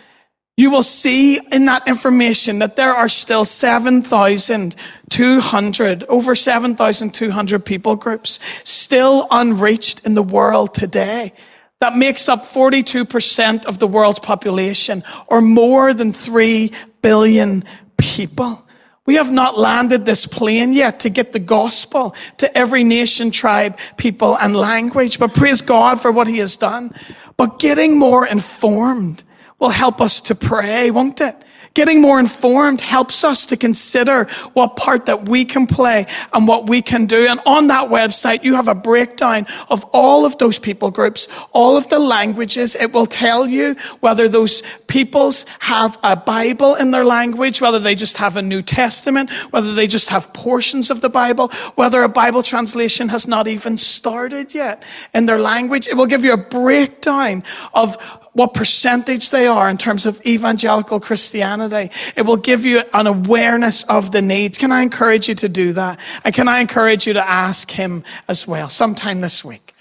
You 0.59 0.69
will 0.71 0.83
see 0.83 1.39
in 1.53 1.65
that 1.67 1.87
information 1.87 2.59
that 2.59 2.75
there 2.75 2.91
are 2.91 3.07
still 3.07 3.45
7,200, 3.45 6.03
over 6.03 6.35
7,200 6.35 7.65
people 7.65 7.95
groups 7.95 8.39
still 8.69 9.25
unreached 9.31 10.05
in 10.05 10.15
the 10.15 10.21
world 10.21 10.73
today. 10.73 11.31
That 11.79 11.95
makes 11.95 12.27
up 12.27 12.41
42% 12.41 13.67
of 13.67 13.79
the 13.79 13.87
world's 13.87 14.19
population 14.19 15.01
or 15.27 15.39
more 15.39 15.93
than 15.93 16.11
3 16.11 16.73
billion 17.01 17.63
people. 17.95 18.67
We 19.05 19.15
have 19.15 19.31
not 19.31 19.57
landed 19.57 20.05
this 20.05 20.27
plane 20.27 20.73
yet 20.73 20.99
to 20.99 21.09
get 21.09 21.31
the 21.31 21.39
gospel 21.39 22.13
to 22.35 22.57
every 22.57 22.83
nation, 22.83 23.31
tribe, 23.31 23.79
people, 23.95 24.37
and 24.37 24.57
language. 24.57 25.19
But 25.19 25.33
praise 25.33 25.61
God 25.61 26.01
for 26.01 26.11
what 26.11 26.27
he 26.27 26.39
has 26.39 26.57
done. 26.57 26.91
But 27.37 27.59
getting 27.59 27.97
more 27.97 28.27
informed 28.27 29.23
will 29.59 29.69
help 29.69 30.01
us 30.01 30.21
to 30.21 30.35
pray, 30.35 30.91
won't 30.91 31.21
it? 31.21 31.35
Getting 31.75 32.01
more 32.01 32.19
informed 32.19 32.81
helps 32.81 33.23
us 33.23 33.45
to 33.47 33.57
consider 33.57 34.25
what 34.53 34.75
part 34.75 35.05
that 35.05 35.29
we 35.29 35.45
can 35.45 35.67
play 35.67 36.07
and 36.33 36.47
what 36.47 36.67
we 36.67 36.81
can 36.81 37.05
do. 37.05 37.27
And 37.29 37.39
on 37.45 37.67
that 37.67 37.89
website, 37.89 38.43
you 38.43 38.55
have 38.55 38.67
a 38.67 38.75
breakdown 38.75 39.45
of 39.69 39.85
all 39.93 40.25
of 40.25 40.37
those 40.39 40.57
people 40.57 40.89
groups, 40.89 41.27
all 41.53 41.77
of 41.77 41.87
the 41.89 41.99
languages. 41.99 42.75
It 42.75 42.91
will 42.91 43.05
tell 43.05 43.47
you 43.47 43.75
whether 43.99 44.27
those 44.27 44.63
peoples 44.87 45.45
have 45.59 45.97
a 46.03 46.15
Bible 46.15 46.73
in 46.75 46.89
their 46.89 47.05
language, 47.05 47.61
whether 47.61 47.79
they 47.79 47.95
just 47.95 48.17
have 48.17 48.35
a 48.35 48.41
New 48.41 48.63
Testament, 48.63 49.29
whether 49.51 49.73
they 49.73 49.87
just 49.87 50.09
have 50.09 50.33
portions 50.33 50.89
of 50.89 51.01
the 51.01 51.09
Bible, 51.09 51.49
whether 51.75 52.01
a 52.01 52.09
Bible 52.09 52.41
translation 52.41 53.09
has 53.09 53.27
not 53.27 53.47
even 53.47 53.77
started 53.77 54.55
yet 54.55 54.83
in 55.13 55.27
their 55.27 55.39
language. 55.39 55.87
It 55.87 55.95
will 55.95 56.07
give 56.07 56.23
you 56.23 56.33
a 56.33 56.37
breakdown 56.37 57.43
of 57.75 58.18
what 58.33 58.53
percentage 58.53 59.31
they 59.31 59.47
are 59.47 59.69
in 59.69 59.77
terms 59.77 60.05
of 60.05 60.23
evangelical 60.25 60.99
Christianity. 60.99 61.93
It 62.15 62.25
will 62.25 62.37
give 62.37 62.65
you 62.65 62.81
an 62.93 63.07
awareness 63.07 63.83
of 63.83 64.11
the 64.11 64.21
needs. 64.21 64.57
Can 64.57 64.71
I 64.71 64.81
encourage 64.81 65.27
you 65.27 65.35
to 65.35 65.49
do 65.49 65.73
that? 65.73 65.99
And 66.23 66.33
can 66.33 66.47
I 66.47 66.59
encourage 66.59 67.07
you 67.07 67.13
to 67.13 67.29
ask 67.29 67.71
him 67.71 68.03
as 68.27 68.47
well 68.47 68.69
sometime 68.69 69.19
this 69.19 69.43
week? 69.43 69.73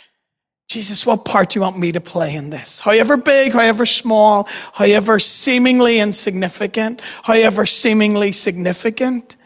Jesus, 0.69 1.07
what 1.07 1.25
part 1.25 1.51
do 1.51 1.59
you 1.59 1.63
want 1.63 1.79
me 1.79 1.93
to 1.93 2.01
play 2.01 2.35
in 2.35 2.51
this? 2.51 2.81
However 2.81 3.17
big, 3.17 3.53
however 3.53 3.87
small, 3.87 4.47
however 4.75 5.19
seemingly 5.19 5.99
insignificant, 5.99 7.01
however 7.25 7.65
seemingly 7.65 8.33
significant. 8.33 9.39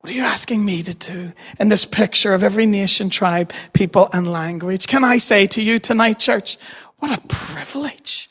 What 0.00 0.10
are 0.10 0.16
you 0.16 0.22
asking 0.22 0.64
me 0.64 0.82
to 0.82 0.96
do 0.96 1.32
in 1.60 1.68
this 1.68 1.84
picture 1.84 2.34
of 2.34 2.42
every 2.42 2.66
nation, 2.66 3.08
tribe, 3.08 3.52
people, 3.72 4.08
and 4.12 4.26
language? 4.26 4.88
Can 4.88 5.04
I 5.04 5.18
say 5.18 5.46
to 5.46 5.62
you 5.62 5.78
tonight, 5.78 6.18
church, 6.18 6.58
what 7.02 7.18
a 7.18 7.26
privilege 7.26 8.28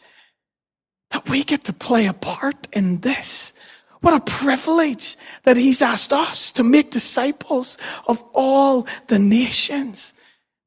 that 1.10 1.28
we 1.28 1.44
get 1.44 1.66
to 1.66 1.74
play 1.74 2.06
a 2.06 2.14
part 2.14 2.70
in 2.72 3.02
this. 3.02 3.52
What 4.00 4.14
a 4.14 4.32
privilege 4.32 5.18
that 5.44 5.58
he's 5.58 5.82
asked 5.82 6.14
us 6.14 6.54
to 6.54 6.64
make 6.64 6.90
disciples 6.90 7.78
of 8.08 8.24
all 8.34 8.88
the 9.08 9.20
nations, 9.20 10.14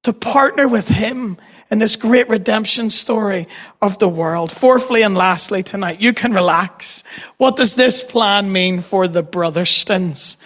to 0.02 0.12
partner 0.12 0.68
with 0.68 0.86
him 0.86 1.38
in 1.70 1.78
this 1.78 1.96
great 1.96 2.28
redemption 2.28 2.90
story 2.90 3.46
of 3.80 3.98
the 3.98 4.08
world. 4.08 4.52
Fourthly 4.52 5.00
and 5.00 5.16
lastly 5.16 5.62
tonight, 5.62 5.98
you 5.98 6.12
can 6.12 6.34
relax. 6.34 7.04
What 7.38 7.56
does 7.56 7.74
this 7.74 8.04
plan 8.04 8.52
mean 8.52 8.82
for 8.82 9.08
the 9.08 9.22
Brotherstons? 9.22 10.36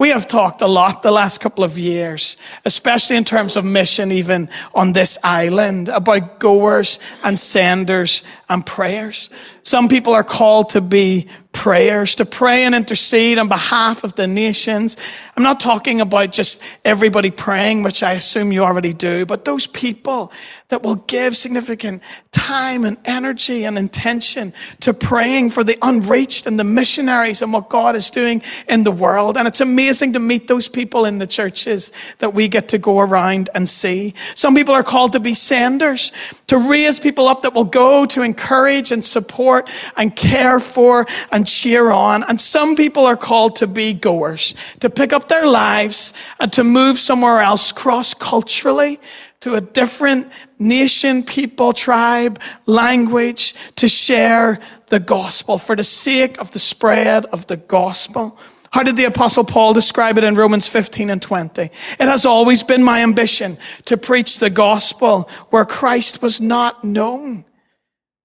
We 0.00 0.08
have 0.08 0.26
talked 0.26 0.62
a 0.62 0.66
lot 0.66 1.02
the 1.02 1.12
last 1.12 1.42
couple 1.42 1.62
of 1.62 1.76
years, 1.76 2.38
especially 2.64 3.18
in 3.18 3.24
terms 3.24 3.58
of 3.58 3.66
mission, 3.66 4.12
even 4.12 4.48
on 4.74 4.92
this 4.94 5.18
island, 5.22 5.90
about 5.90 6.40
goers 6.40 6.98
and 7.22 7.38
senders 7.38 8.22
and 8.48 8.64
prayers. 8.64 9.28
Some 9.62 9.88
people 9.88 10.14
are 10.14 10.24
called 10.24 10.70
to 10.70 10.80
be 10.80 11.28
prayers, 11.52 12.14
to 12.14 12.24
pray 12.24 12.64
and 12.64 12.74
intercede 12.74 13.38
on 13.38 13.48
behalf 13.48 14.04
of 14.04 14.14
the 14.14 14.26
nations. 14.26 14.96
I'm 15.36 15.42
not 15.42 15.60
talking 15.60 16.00
about 16.00 16.32
just 16.32 16.62
everybody 16.84 17.30
praying, 17.30 17.82
which 17.82 18.02
I 18.02 18.12
assume 18.12 18.52
you 18.52 18.62
already 18.62 18.92
do, 18.92 19.26
but 19.26 19.44
those 19.44 19.66
people 19.66 20.32
that 20.68 20.82
will 20.82 20.94
give 20.94 21.36
significant 21.36 22.02
time 22.32 22.84
and 22.84 22.96
energy 23.04 23.64
and 23.64 23.76
intention 23.76 24.52
to 24.80 24.94
praying 24.94 25.50
for 25.50 25.64
the 25.64 25.76
unreached 25.82 26.46
and 26.46 26.58
the 26.58 26.64
missionaries 26.64 27.42
and 27.42 27.52
what 27.52 27.68
God 27.68 27.96
is 27.96 28.08
doing 28.10 28.42
in 28.68 28.84
the 28.84 28.92
world. 28.92 29.36
And 29.36 29.48
it's 29.48 29.60
amazing 29.60 30.12
to 30.12 30.20
meet 30.20 30.46
those 30.46 30.68
people 30.68 31.04
in 31.04 31.18
the 31.18 31.26
churches 31.26 31.92
that 32.18 32.32
we 32.32 32.46
get 32.48 32.68
to 32.68 32.78
go 32.78 33.00
around 33.00 33.50
and 33.54 33.68
see. 33.68 34.14
Some 34.34 34.54
people 34.54 34.74
are 34.74 34.84
called 34.84 35.12
to 35.12 35.20
be 35.20 35.34
senders, 35.34 36.12
to 36.46 36.58
raise 36.58 37.00
people 37.00 37.26
up 37.26 37.42
that 37.42 37.54
will 37.54 37.64
go 37.64 38.06
to 38.06 38.22
encourage 38.22 38.92
and 38.92 39.04
support 39.04 39.68
and 39.96 40.14
care 40.14 40.60
for 40.60 41.06
and 41.32 41.39
cheer 41.46 41.90
on. 41.90 42.22
And 42.24 42.40
some 42.40 42.76
people 42.76 43.06
are 43.06 43.16
called 43.16 43.56
to 43.56 43.66
be 43.66 43.92
goers, 43.92 44.54
to 44.80 44.90
pick 44.90 45.12
up 45.12 45.28
their 45.28 45.46
lives 45.46 46.12
and 46.38 46.52
to 46.52 46.64
move 46.64 46.98
somewhere 46.98 47.40
else 47.40 47.72
cross 47.72 48.14
culturally 48.14 48.98
to 49.40 49.54
a 49.54 49.60
different 49.60 50.30
nation, 50.58 51.22
people, 51.22 51.72
tribe, 51.72 52.38
language 52.66 53.54
to 53.76 53.88
share 53.88 54.60
the 54.88 55.00
gospel 55.00 55.56
for 55.56 55.74
the 55.74 55.84
sake 55.84 56.38
of 56.40 56.50
the 56.50 56.58
spread 56.58 57.24
of 57.26 57.46
the 57.46 57.56
gospel. 57.56 58.38
How 58.72 58.84
did 58.84 58.96
the 58.96 59.04
apostle 59.04 59.44
Paul 59.44 59.72
describe 59.72 60.16
it 60.18 60.24
in 60.24 60.36
Romans 60.36 60.68
15 60.68 61.10
and 61.10 61.20
20? 61.20 61.62
It 61.62 61.72
has 61.98 62.24
always 62.24 62.62
been 62.62 62.84
my 62.84 63.02
ambition 63.02 63.56
to 63.86 63.96
preach 63.96 64.38
the 64.38 64.50
gospel 64.50 65.28
where 65.50 65.64
Christ 65.64 66.22
was 66.22 66.40
not 66.40 66.84
known 66.84 67.44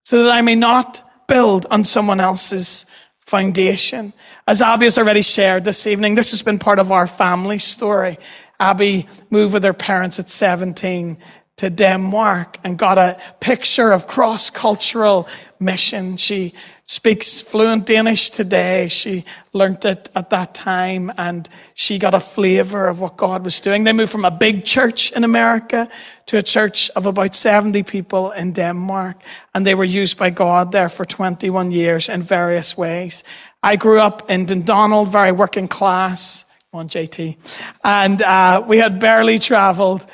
so 0.04 0.24
that 0.24 0.32
I 0.32 0.42
may 0.42 0.56
not 0.56 1.02
build 1.28 1.66
on 1.72 1.84
someone 1.84 2.20
else's 2.20 2.86
foundation. 3.26 4.14
As 4.48 4.62
Abby 4.62 4.86
has 4.86 4.98
already 4.98 5.22
shared 5.22 5.66
this 5.66 5.88
evening, 5.88 6.16
this 6.16 6.32
has 6.32 6.44
been 6.44 6.60
part 6.60 6.80
of 6.80 6.92
our 6.92 7.08
family 7.08 7.58
story. 7.58 8.18
Abby 8.60 9.08
moved 9.30 9.54
with 9.54 9.64
her 9.64 9.74
parents 9.74 10.20
at 10.20 10.30
17 10.30 11.18
to 11.58 11.70
Denmark 11.70 12.58
and 12.64 12.78
got 12.78 12.98
a 12.98 13.20
picture 13.40 13.92
of 13.92 14.08
cross 14.08 14.50
cultural 14.50 15.28
mission. 15.60 16.18
She 16.18 16.54
speaks 16.88 17.42
fluent 17.42 17.88
Danish 17.88 18.30
today. 18.30 18.88
She 18.88 19.26
learnt 19.54 19.86
it 19.86 20.12
at 20.16 20.30
that 20.30 20.54
time 20.54 21.12
and 21.18 21.50
she 21.74 21.98
got 21.98 22.14
a 22.14 22.20
flavor 22.20 22.88
of 22.88 23.02
what 23.02 23.18
God 23.18 23.44
was 23.44 23.60
doing. 23.60 23.84
They 23.84 23.94
moved 23.94 24.12
from 24.12 24.24
a 24.24 24.32
big 24.32 24.64
church 24.64 25.12
in 25.12 25.24
America 25.24 25.90
to 26.28 26.38
a 26.38 26.44
church 26.44 26.92
of 26.92 27.08
about 27.08 27.34
70 27.34 27.82
people 27.84 28.32
in 28.32 28.54
Denmark. 28.54 29.18
And 29.56 29.66
they 29.66 29.74
were 29.74 29.84
used 29.84 30.20
by 30.20 30.30
God 30.30 30.72
there 30.72 30.90
for 30.90 31.06
21 31.06 31.72
years 31.72 32.08
in 32.08 32.22
various 32.22 32.78
ways. 32.78 33.24
I 33.64 33.78
grew 33.78 34.00
up 34.00 34.30
in 34.30 34.46
Dundonald, 34.46 35.10
very 35.10 35.32
working 35.32 35.68
class 35.68 36.46
on 36.72 36.88
JT. 36.88 37.38
And 37.84 38.22
uh, 38.22 38.64
we 38.68 38.78
had 38.78 39.00
barely 39.00 39.40
traveled 39.40 40.06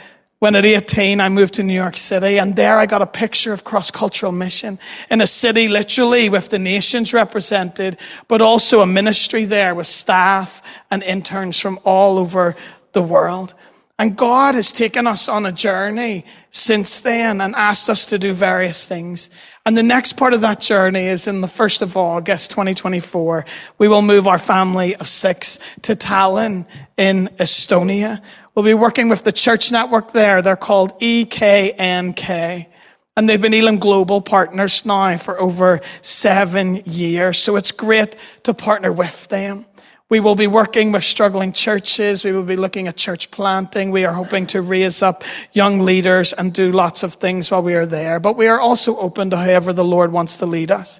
when 0.41 0.55
at 0.55 0.65
18 0.65 1.19
I 1.19 1.29
moved 1.29 1.53
to 1.55 1.63
New 1.63 1.75
York 1.75 1.95
City 1.95 2.39
and 2.39 2.55
there 2.55 2.79
I 2.79 2.87
got 2.87 3.03
a 3.03 3.05
picture 3.05 3.53
of 3.53 3.63
cross-cultural 3.63 4.31
mission 4.31 4.79
in 5.11 5.21
a 5.21 5.27
city 5.27 5.67
literally 5.67 6.29
with 6.29 6.49
the 6.49 6.57
nations 6.57 7.13
represented, 7.13 7.97
but 8.27 8.41
also 8.41 8.81
a 8.81 8.87
ministry 8.87 9.45
there 9.45 9.75
with 9.75 9.85
staff 9.85 10.63
and 10.89 11.03
interns 11.03 11.59
from 11.59 11.77
all 11.83 12.17
over 12.17 12.55
the 12.93 13.03
world. 13.03 13.53
And 13.99 14.17
God 14.17 14.55
has 14.55 14.71
taken 14.71 15.05
us 15.05 15.29
on 15.29 15.45
a 15.45 15.51
journey 15.51 16.25
since 16.49 17.01
then 17.01 17.39
and 17.39 17.53
asked 17.53 17.87
us 17.87 18.07
to 18.07 18.17
do 18.17 18.33
various 18.33 18.87
things. 18.87 19.29
And 19.63 19.77
the 19.77 19.83
next 19.83 20.13
part 20.13 20.33
of 20.33 20.41
that 20.41 20.59
journey 20.59 21.05
is 21.05 21.27
in 21.27 21.41
the 21.41 21.47
1st 21.47 21.83
of 21.83 21.95
August 21.95 22.49
2024. 22.49 23.45
We 23.77 23.87
will 23.87 24.01
move 24.01 24.27
our 24.27 24.39
family 24.39 24.95
of 24.95 25.07
six 25.07 25.59
to 25.83 25.93
Tallinn 25.93 26.65
in 26.97 27.27
Estonia. 27.37 28.23
We'll 28.53 28.65
be 28.65 28.73
working 28.73 29.07
with 29.07 29.23
the 29.23 29.31
church 29.31 29.71
network 29.71 30.11
there. 30.11 30.41
They're 30.41 30.57
called 30.57 30.99
EKNK. 30.99 32.67
And 33.15 33.29
they've 33.29 33.41
been 33.41 33.53
Elim 33.53 33.77
Global 33.77 34.21
partners 34.21 34.85
now 34.85 35.15
for 35.17 35.39
over 35.39 35.79
seven 36.01 36.81
years. 36.85 37.37
So 37.37 37.55
it's 37.55 37.71
great 37.71 38.17
to 38.43 38.53
partner 38.53 38.91
with 38.91 39.27
them. 39.29 39.65
We 40.09 40.19
will 40.19 40.35
be 40.35 40.47
working 40.47 40.91
with 40.91 41.05
struggling 41.05 41.53
churches. 41.53 42.25
We 42.25 42.33
will 42.33 42.43
be 42.43 42.57
looking 42.57 42.89
at 42.89 42.97
church 42.97 43.31
planting. 43.31 43.91
We 43.91 44.03
are 44.03 44.13
hoping 44.13 44.47
to 44.47 44.61
raise 44.61 45.01
up 45.01 45.23
young 45.53 45.79
leaders 45.79 46.33
and 46.33 46.53
do 46.53 46.73
lots 46.73 47.03
of 47.03 47.13
things 47.13 47.49
while 47.49 47.63
we 47.63 47.75
are 47.75 47.85
there. 47.85 48.19
But 48.19 48.35
we 48.35 48.47
are 48.47 48.59
also 48.59 48.97
open 48.97 49.29
to 49.29 49.37
however 49.37 49.71
the 49.71 49.85
Lord 49.85 50.11
wants 50.11 50.37
to 50.37 50.45
lead 50.45 50.71
us. 50.71 50.99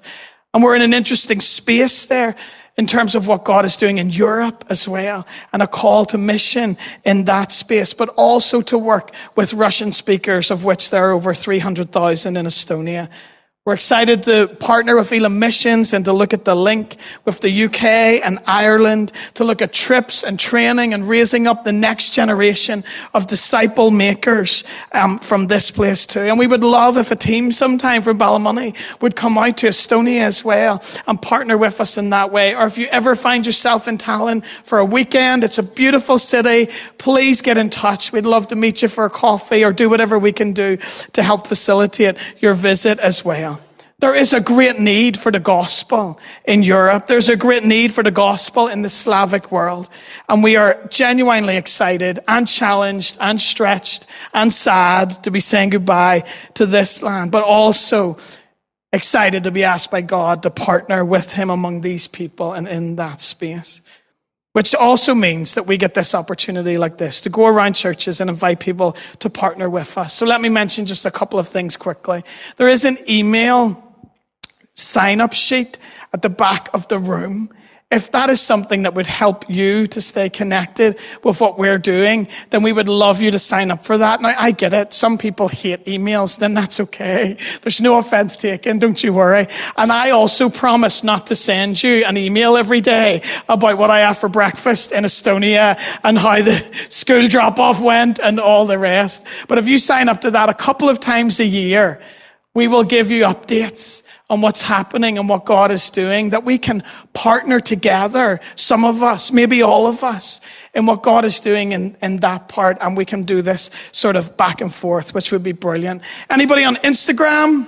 And 0.54 0.62
we're 0.62 0.76
in 0.76 0.82
an 0.82 0.94
interesting 0.94 1.40
space 1.40 2.06
there 2.06 2.34
in 2.76 2.86
terms 2.86 3.14
of 3.14 3.28
what 3.28 3.44
God 3.44 3.64
is 3.64 3.76
doing 3.76 3.98
in 3.98 4.08
Europe 4.08 4.64
as 4.70 4.88
well, 4.88 5.26
and 5.52 5.62
a 5.62 5.66
call 5.66 6.04
to 6.06 6.18
mission 6.18 6.76
in 7.04 7.24
that 7.26 7.52
space, 7.52 7.92
but 7.92 8.08
also 8.10 8.60
to 8.62 8.78
work 8.78 9.10
with 9.36 9.52
Russian 9.52 9.92
speakers, 9.92 10.50
of 10.50 10.64
which 10.64 10.90
there 10.90 11.08
are 11.08 11.12
over 11.12 11.34
300,000 11.34 12.36
in 12.36 12.46
Estonia. 12.46 13.10
We're 13.64 13.74
excited 13.74 14.24
to 14.24 14.48
partner 14.58 14.96
with 14.96 15.12
Elim 15.12 15.38
Missions 15.38 15.92
and 15.92 16.04
to 16.06 16.12
look 16.12 16.34
at 16.34 16.44
the 16.44 16.56
link 16.56 16.96
with 17.24 17.38
the 17.38 17.66
UK 17.66 17.84
and 18.26 18.40
Ireland, 18.44 19.12
to 19.34 19.44
look 19.44 19.62
at 19.62 19.72
trips 19.72 20.24
and 20.24 20.36
training 20.36 20.94
and 20.94 21.08
raising 21.08 21.46
up 21.46 21.62
the 21.62 21.70
next 21.70 22.12
generation 22.12 22.82
of 23.14 23.28
disciple 23.28 23.92
makers 23.92 24.64
um, 24.90 25.20
from 25.20 25.46
this 25.46 25.70
place 25.70 26.06
too. 26.06 26.22
And 26.22 26.40
we 26.40 26.48
would 26.48 26.64
love 26.64 26.96
if 26.96 27.12
a 27.12 27.14
team 27.14 27.52
sometime 27.52 28.02
from 28.02 28.18
Ballymoney 28.18 29.00
would 29.00 29.14
come 29.14 29.38
out 29.38 29.58
to 29.58 29.68
Estonia 29.68 30.22
as 30.22 30.44
well 30.44 30.82
and 31.06 31.22
partner 31.22 31.56
with 31.56 31.80
us 31.80 31.96
in 31.96 32.10
that 32.10 32.32
way. 32.32 32.56
Or 32.56 32.66
if 32.66 32.78
you 32.78 32.86
ever 32.86 33.14
find 33.14 33.46
yourself 33.46 33.86
in 33.86 33.96
Tallinn 33.96 34.44
for 34.44 34.78
a 34.78 34.84
weekend, 34.84 35.44
it's 35.44 35.58
a 35.58 35.62
beautiful 35.62 36.18
city, 36.18 36.66
please 36.98 37.40
get 37.40 37.56
in 37.56 37.70
touch. 37.70 38.12
We'd 38.12 38.26
love 38.26 38.48
to 38.48 38.56
meet 38.56 38.82
you 38.82 38.88
for 38.88 39.04
a 39.04 39.10
coffee 39.10 39.64
or 39.64 39.72
do 39.72 39.88
whatever 39.88 40.18
we 40.18 40.32
can 40.32 40.52
do 40.52 40.78
to 41.12 41.22
help 41.22 41.46
facilitate 41.46 42.18
your 42.40 42.54
visit 42.54 42.98
as 42.98 43.24
well. 43.24 43.52
There 44.02 44.16
is 44.16 44.32
a 44.32 44.40
great 44.40 44.80
need 44.80 45.16
for 45.16 45.30
the 45.30 45.38
gospel 45.38 46.18
in 46.44 46.64
Europe. 46.64 47.06
There's 47.06 47.28
a 47.28 47.36
great 47.36 47.64
need 47.64 47.92
for 47.92 48.02
the 48.02 48.10
gospel 48.10 48.66
in 48.66 48.82
the 48.82 48.88
Slavic 48.88 49.52
world. 49.52 49.88
And 50.28 50.42
we 50.42 50.56
are 50.56 50.76
genuinely 50.90 51.56
excited 51.56 52.18
and 52.26 52.48
challenged 52.48 53.16
and 53.20 53.40
stretched 53.40 54.08
and 54.34 54.52
sad 54.52 55.10
to 55.22 55.30
be 55.30 55.38
saying 55.38 55.70
goodbye 55.70 56.24
to 56.54 56.66
this 56.66 57.00
land, 57.00 57.30
but 57.30 57.44
also 57.44 58.18
excited 58.92 59.44
to 59.44 59.52
be 59.52 59.62
asked 59.62 59.92
by 59.92 60.00
God 60.00 60.42
to 60.42 60.50
partner 60.50 61.04
with 61.04 61.34
Him 61.34 61.48
among 61.48 61.82
these 61.82 62.08
people 62.08 62.54
and 62.54 62.66
in 62.66 62.96
that 62.96 63.20
space. 63.20 63.82
Which 64.52 64.74
also 64.74 65.14
means 65.14 65.54
that 65.54 65.68
we 65.68 65.76
get 65.76 65.94
this 65.94 66.12
opportunity 66.12 66.76
like 66.76 66.98
this 66.98 67.20
to 67.20 67.30
go 67.30 67.46
around 67.46 67.74
churches 67.74 68.20
and 68.20 68.28
invite 68.28 68.58
people 68.58 68.96
to 69.20 69.30
partner 69.30 69.70
with 69.70 69.96
us. 69.96 70.12
So 70.12 70.26
let 70.26 70.40
me 70.40 70.48
mention 70.48 70.86
just 70.86 71.06
a 71.06 71.10
couple 71.12 71.38
of 71.38 71.46
things 71.46 71.76
quickly. 71.76 72.24
There 72.56 72.68
is 72.68 72.84
an 72.84 72.96
email 73.08 73.90
sign 74.74 75.20
up 75.20 75.32
sheet 75.32 75.78
at 76.12 76.22
the 76.22 76.30
back 76.30 76.68
of 76.74 76.88
the 76.88 76.98
room. 76.98 77.50
If 77.92 78.10
that 78.12 78.30
is 78.30 78.40
something 78.40 78.84
that 78.84 78.94
would 78.94 79.06
help 79.06 79.50
you 79.50 79.86
to 79.88 80.00
stay 80.00 80.30
connected 80.30 80.98
with 81.22 81.42
what 81.42 81.58
we're 81.58 81.76
doing, 81.76 82.26
then 82.48 82.62
we 82.62 82.72
would 82.72 82.88
love 82.88 83.20
you 83.20 83.30
to 83.30 83.38
sign 83.38 83.70
up 83.70 83.84
for 83.84 83.98
that. 83.98 84.22
Now, 84.22 84.34
I 84.38 84.52
get 84.52 84.72
it. 84.72 84.94
Some 84.94 85.18
people 85.18 85.48
hate 85.48 85.84
emails, 85.84 86.38
then 86.38 86.54
that's 86.54 86.80
okay. 86.80 87.36
There's 87.60 87.82
no 87.82 87.98
offense 87.98 88.38
taken. 88.38 88.78
Don't 88.78 89.04
you 89.04 89.12
worry. 89.12 89.46
And 89.76 89.92
I 89.92 90.08
also 90.08 90.48
promise 90.48 91.04
not 91.04 91.26
to 91.26 91.34
send 91.34 91.82
you 91.82 92.06
an 92.06 92.16
email 92.16 92.56
every 92.56 92.80
day 92.80 93.20
about 93.46 93.76
what 93.76 93.90
I 93.90 93.98
have 93.98 94.16
for 94.16 94.30
breakfast 94.30 94.92
in 94.92 95.04
Estonia 95.04 95.78
and 96.02 96.16
how 96.16 96.40
the 96.40 96.52
school 96.88 97.28
drop 97.28 97.58
off 97.58 97.78
went 97.82 98.20
and 98.20 98.40
all 98.40 98.64
the 98.64 98.78
rest. 98.78 99.26
But 99.48 99.58
if 99.58 99.68
you 99.68 99.76
sign 99.76 100.08
up 100.08 100.22
to 100.22 100.30
that 100.30 100.48
a 100.48 100.54
couple 100.54 100.88
of 100.88 100.98
times 100.98 101.40
a 101.40 101.46
year, 101.46 102.00
we 102.54 102.68
will 102.68 102.84
give 102.84 103.10
you 103.10 103.24
updates 103.24 104.02
on 104.32 104.40
what's 104.40 104.62
happening 104.62 105.18
and 105.18 105.28
what 105.28 105.44
God 105.44 105.70
is 105.70 105.90
doing, 105.90 106.30
that 106.30 106.42
we 106.42 106.56
can 106.56 106.82
partner 107.12 107.60
together, 107.60 108.40
some 108.56 108.82
of 108.82 109.02
us, 109.02 109.30
maybe 109.30 109.60
all 109.60 109.86
of 109.86 110.02
us, 110.02 110.40
in 110.72 110.86
what 110.86 111.02
God 111.02 111.26
is 111.26 111.38
doing 111.38 111.72
in, 111.72 111.94
in 112.00 112.16
that 112.20 112.48
part, 112.48 112.78
and 112.80 112.96
we 112.96 113.04
can 113.04 113.24
do 113.24 113.42
this 113.42 113.70
sort 113.92 114.16
of 114.16 114.34
back 114.38 114.62
and 114.62 114.72
forth, 114.72 115.14
which 115.14 115.32
would 115.32 115.42
be 115.42 115.52
brilliant. 115.52 116.02
Anybody 116.30 116.64
on 116.64 116.76
Instagram? 116.76 117.66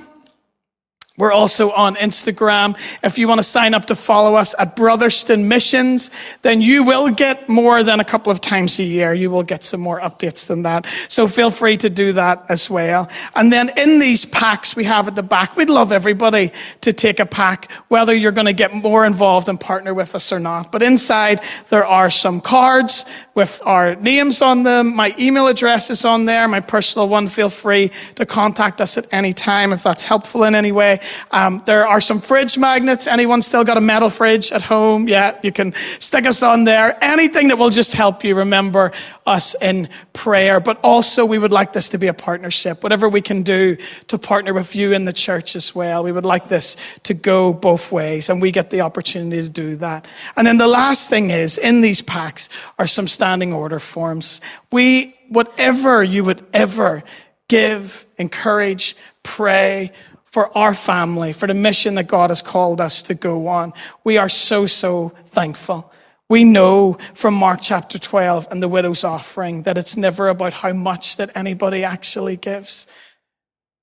We're 1.16 1.30
also 1.30 1.70
on 1.70 1.94
Instagram. 1.94 2.76
If 3.04 3.18
you 3.18 3.28
want 3.28 3.38
to 3.38 3.44
sign 3.44 3.72
up 3.72 3.86
to 3.86 3.94
follow 3.94 4.34
us 4.34 4.52
at 4.58 4.74
Brotherson 4.74 5.44
Missions, 5.44 6.10
then 6.42 6.60
you 6.60 6.82
will 6.82 7.08
get 7.08 7.48
more 7.48 7.84
than 7.84 8.00
a 8.00 8.04
couple 8.04 8.32
of 8.32 8.40
times 8.40 8.80
a 8.80 8.82
year. 8.82 9.14
You 9.14 9.30
will 9.30 9.44
get 9.44 9.62
some 9.62 9.80
more 9.80 10.00
updates 10.00 10.48
than 10.48 10.64
that. 10.64 10.86
So 11.08 11.28
feel 11.28 11.52
free 11.52 11.76
to 11.76 11.88
do 11.88 12.14
that 12.14 12.42
as 12.48 12.68
well. 12.68 13.08
And 13.36 13.52
then 13.52 13.70
in 13.76 14.00
these 14.00 14.24
packs 14.24 14.74
we 14.74 14.82
have 14.84 15.06
at 15.06 15.14
the 15.14 15.22
back, 15.22 15.56
we'd 15.56 15.70
love 15.70 15.92
everybody 15.92 16.50
to 16.80 16.92
take 16.92 17.20
a 17.20 17.26
pack, 17.26 17.70
whether 17.86 18.12
you're 18.12 18.32
going 18.32 18.48
to 18.48 18.52
get 18.52 18.74
more 18.74 19.06
involved 19.06 19.48
and 19.48 19.60
partner 19.60 19.94
with 19.94 20.16
us 20.16 20.32
or 20.32 20.40
not. 20.40 20.72
But 20.72 20.82
inside 20.82 21.42
there 21.68 21.86
are 21.86 22.10
some 22.10 22.40
cards 22.40 23.04
with 23.36 23.60
our 23.64 23.94
names 23.94 24.42
on 24.42 24.64
them. 24.64 24.96
My 24.96 25.12
email 25.16 25.46
address 25.46 25.90
is 25.90 26.04
on 26.04 26.24
there, 26.24 26.48
my 26.48 26.60
personal 26.60 27.08
one. 27.08 27.28
Feel 27.28 27.50
free 27.50 27.92
to 28.16 28.26
contact 28.26 28.80
us 28.80 28.98
at 28.98 29.06
any 29.12 29.32
time 29.32 29.72
if 29.72 29.84
that's 29.84 30.02
helpful 30.02 30.42
in 30.42 30.56
any 30.56 30.72
way. 30.72 30.98
Um, 31.30 31.62
there 31.66 31.86
are 31.86 32.00
some 32.00 32.20
fridge 32.20 32.56
magnets. 32.58 33.06
Anyone 33.06 33.42
still 33.42 33.64
got 33.64 33.76
a 33.76 33.80
metal 33.80 34.10
fridge 34.10 34.52
at 34.52 34.62
home? 34.62 35.08
Yeah, 35.08 35.38
you 35.42 35.52
can 35.52 35.72
stick 36.00 36.26
us 36.26 36.42
on 36.42 36.64
there. 36.64 36.96
Anything 37.02 37.48
that 37.48 37.58
will 37.58 37.70
just 37.70 37.94
help 37.94 38.24
you 38.24 38.34
remember 38.34 38.92
us 39.26 39.54
in 39.60 39.88
prayer. 40.12 40.60
But 40.60 40.78
also, 40.82 41.24
we 41.24 41.38
would 41.38 41.52
like 41.52 41.72
this 41.72 41.88
to 41.90 41.98
be 41.98 42.06
a 42.08 42.14
partnership. 42.14 42.82
Whatever 42.82 43.08
we 43.08 43.20
can 43.20 43.42
do 43.42 43.76
to 44.08 44.18
partner 44.18 44.52
with 44.52 44.74
you 44.76 44.92
in 44.92 45.04
the 45.04 45.12
church 45.12 45.56
as 45.56 45.74
well, 45.74 46.04
we 46.04 46.12
would 46.12 46.26
like 46.26 46.48
this 46.48 46.76
to 47.04 47.14
go 47.14 47.52
both 47.52 47.92
ways, 47.92 48.30
and 48.30 48.42
we 48.42 48.50
get 48.50 48.70
the 48.70 48.80
opportunity 48.82 49.42
to 49.42 49.48
do 49.48 49.76
that. 49.76 50.06
And 50.36 50.46
then 50.46 50.58
the 50.58 50.68
last 50.68 51.10
thing 51.10 51.30
is, 51.30 51.58
in 51.58 51.80
these 51.80 52.02
packs 52.02 52.48
are 52.78 52.86
some 52.86 53.08
standing 53.08 53.52
order 53.52 53.78
forms. 53.78 54.40
We, 54.70 55.16
whatever 55.28 56.02
you 56.02 56.24
would 56.24 56.44
ever 56.52 57.02
give, 57.48 58.04
encourage, 58.18 58.96
pray 59.22 59.92
for 60.34 60.50
our 60.58 60.74
family, 60.74 61.32
for 61.32 61.46
the 61.46 61.54
mission 61.54 61.94
that 61.94 62.08
God 62.08 62.30
has 62.30 62.42
called 62.42 62.80
us 62.80 63.02
to 63.02 63.14
go 63.14 63.46
on. 63.46 63.72
We 64.02 64.18
are 64.18 64.28
so, 64.28 64.66
so 64.66 65.10
thankful. 65.26 65.92
We 66.28 66.42
know 66.42 66.94
from 67.12 67.34
Mark 67.34 67.60
chapter 67.62 68.00
12 68.00 68.48
and 68.50 68.60
the 68.60 68.66
widow's 68.66 69.04
offering 69.04 69.62
that 69.62 69.78
it's 69.78 69.96
never 69.96 70.26
about 70.26 70.52
how 70.52 70.72
much 70.72 71.18
that 71.18 71.36
anybody 71.36 71.84
actually 71.84 72.36
gives. 72.36 72.92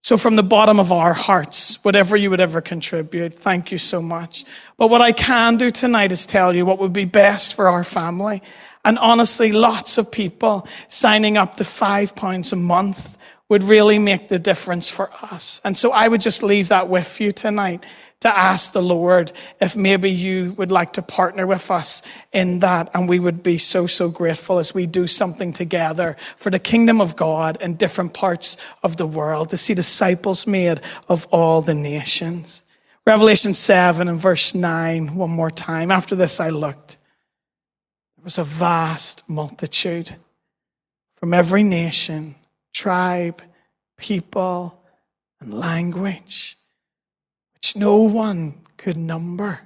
So 0.04 0.18
from 0.18 0.36
the 0.36 0.44
bottom 0.44 0.78
of 0.78 0.92
our 0.92 1.14
hearts, 1.14 1.82
whatever 1.86 2.18
you 2.18 2.30
would 2.30 2.42
ever 2.42 2.60
contribute, 2.60 3.34
thank 3.34 3.72
you 3.72 3.78
so 3.78 4.02
much. 4.02 4.44
But 4.78 4.90
what 4.90 5.00
I 5.00 5.14
can 5.14 5.56
do 5.56 5.72
tonight 5.72 6.12
is 6.12 6.26
tell 6.26 6.54
you 6.54 6.66
what 6.66 6.80
would 6.80 6.92
be 6.92 7.06
best 7.06 7.56
for 7.56 7.70
our 7.70 7.86
family. 7.86 8.42
And 8.84 9.00
honestly, 9.00 9.54
lots 9.54 9.98
of 9.98 10.12
people 10.12 10.68
signing 10.90 11.38
up 11.38 11.56
to 11.58 11.64
five 11.64 12.14
pounds 12.14 12.52
a 12.52 12.58
month 12.58 13.18
would 13.52 13.64
really 13.64 14.00
make 14.00 14.30
the 14.30 14.40
difference 14.40 14.90
for 14.90 15.12
us. 15.22 15.60
And 15.66 15.76
so 15.76 15.92
I 15.92 16.08
would 16.08 16.22
just 16.22 16.42
leave 16.42 16.70
that 16.70 16.88
with 16.88 17.20
you 17.20 17.34
tonight 17.34 17.86
to 18.22 18.30
ask 18.30 18.72
the 18.72 18.82
Lord 18.82 19.34
if 19.60 19.76
maybe 19.76 20.10
you 20.10 20.54
would 20.54 20.72
like 20.72 20.94
to 20.94 21.02
partner 21.02 21.46
with 21.46 21.70
us 21.70 22.02
in 22.32 22.60
that. 22.60 22.90
And 22.94 23.10
we 23.10 23.20
would 23.20 23.44
be 23.44 23.58
so, 23.58 23.88
so 23.88 24.08
grateful 24.08 24.58
as 24.58 24.74
we 24.74 24.86
do 24.86 25.06
something 25.06 25.52
together 25.52 26.16
for 26.38 26.50
the 26.50 26.60
kingdom 26.60 27.02
of 27.02 27.18
God 27.18 27.62
in 27.62 27.74
different 27.74 28.14
parts 28.14 28.56
of 28.84 28.96
the 28.96 29.06
world 29.06 29.50
to 29.50 29.58
see 29.58 29.74
disciples 29.74 30.48
made 30.48 30.80
of 31.10 31.28
all 31.30 31.62
the 31.62 31.74
nations. 31.74 32.64
Revelation 33.06 33.54
7 33.54 34.08
and 34.08 34.18
verse 34.18 34.56
9, 34.56 35.14
one 35.14 35.30
more 35.30 35.52
time. 35.52 35.92
After 35.92 36.16
this, 36.16 36.40
I 36.40 36.52
looked. 36.52 36.96
There 38.16 38.24
was 38.24 38.38
a 38.38 38.46
vast 38.46 39.28
multitude 39.28 40.16
from 41.18 41.34
every 41.34 41.64
nation 41.64 42.36
tribe, 42.74 43.42
people, 43.98 44.84
and 45.40 45.54
language, 45.54 46.58
which 47.54 47.76
no 47.76 47.98
one 47.98 48.56
could 48.78 48.98
number, 48.98 49.62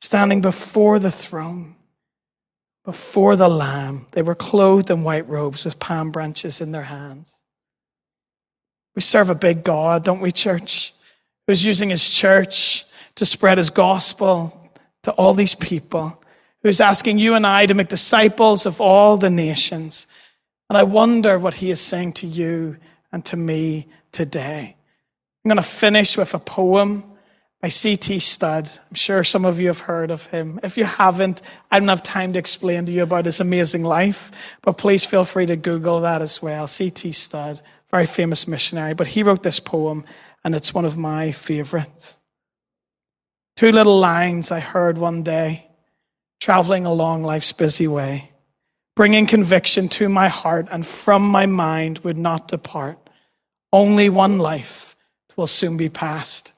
standing 0.00 0.40
before 0.40 0.98
the 0.98 1.10
throne, 1.10 1.76
before 2.84 3.36
the 3.36 3.48
Lamb. 3.48 4.06
They 4.12 4.22
were 4.22 4.34
clothed 4.34 4.90
in 4.90 5.04
white 5.04 5.28
robes 5.28 5.64
with 5.64 5.78
palm 5.78 6.10
branches 6.10 6.60
in 6.60 6.72
their 6.72 6.82
hands. 6.82 7.32
We 8.94 9.02
serve 9.02 9.30
a 9.30 9.34
big 9.34 9.62
God, 9.62 10.04
don't 10.04 10.20
we, 10.20 10.32
church? 10.32 10.92
Who's 11.46 11.64
using 11.64 11.90
his 11.90 12.10
church 12.10 12.84
to 13.14 13.24
spread 13.24 13.58
his 13.58 13.70
gospel 13.70 14.70
to 15.02 15.12
all 15.12 15.34
these 15.34 15.54
people, 15.54 16.22
who's 16.62 16.80
asking 16.80 17.18
you 17.18 17.34
and 17.34 17.46
I 17.46 17.66
to 17.66 17.74
make 17.74 17.88
disciples 17.88 18.66
of 18.66 18.80
all 18.80 19.16
the 19.16 19.30
nations. 19.30 20.06
And 20.72 20.78
I 20.78 20.84
wonder 20.84 21.38
what 21.38 21.52
he 21.52 21.70
is 21.70 21.82
saying 21.82 22.14
to 22.14 22.26
you 22.26 22.78
and 23.12 23.22
to 23.26 23.36
me 23.36 23.88
today. 24.10 24.74
I'm 25.44 25.48
going 25.50 25.56
to 25.56 25.62
finish 25.62 26.16
with 26.16 26.32
a 26.32 26.38
poem 26.38 27.04
by 27.60 27.68
C.T. 27.68 28.18
Studd. 28.20 28.70
I'm 28.88 28.94
sure 28.94 29.22
some 29.22 29.44
of 29.44 29.60
you 29.60 29.66
have 29.66 29.80
heard 29.80 30.10
of 30.10 30.24
him. 30.28 30.58
If 30.62 30.78
you 30.78 30.86
haven't, 30.86 31.42
I 31.70 31.78
don't 31.78 31.88
have 31.88 32.02
time 32.02 32.32
to 32.32 32.38
explain 32.38 32.86
to 32.86 32.92
you 32.92 33.02
about 33.02 33.26
his 33.26 33.38
amazing 33.38 33.84
life, 33.84 34.30
but 34.62 34.78
please 34.78 35.04
feel 35.04 35.26
free 35.26 35.44
to 35.44 35.56
Google 35.56 36.00
that 36.00 36.22
as 36.22 36.40
well. 36.40 36.66
C.T. 36.66 37.12
Studd, 37.12 37.60
very 37.90 38.06
famous 38.06 38.48
missionary, 38.48 38.94
but 38.94 39.08
he 39.08 39.22
wrote 39.22 39.42
this 39.42 39.60
poem, 39.60 40.06
and 40.42 40.54
it's 40.54 40.72
one 40.72 40.86
of 40.86 40.96
my 40.96 41.32
favorites. 41.32 42.16
Two 43.56 43.72
little 43.72 44.00
lines 44.00 44.50
I 44.50 44.60
heard 44.60 44.96
one 44.96 45.22
day, 45.22 45.68
traveling 46.40 46.86
along 46.86 47.24
life's 47.24 47.52
busy 47.52 47.88
way 47.88 48.31
bringing 48.94 49.26
conviction 49.26 49.88
to 49.88 50.08
my 50.08 50.28
heart 50.28 50.68
and 50.70 50.86
from 50.86 51.26
my 51.26 51.46
mind 51.46 51.98
would 52.00 52.18
not 52.18 52.48
depart. 52.48 52.98
Only 53.72 54.08
one 54.08 54.38
life 54.38 54.96
will 55.36 55.46
soon 55.46 55.76
be 55.76 55.88
past. 55.88 56.52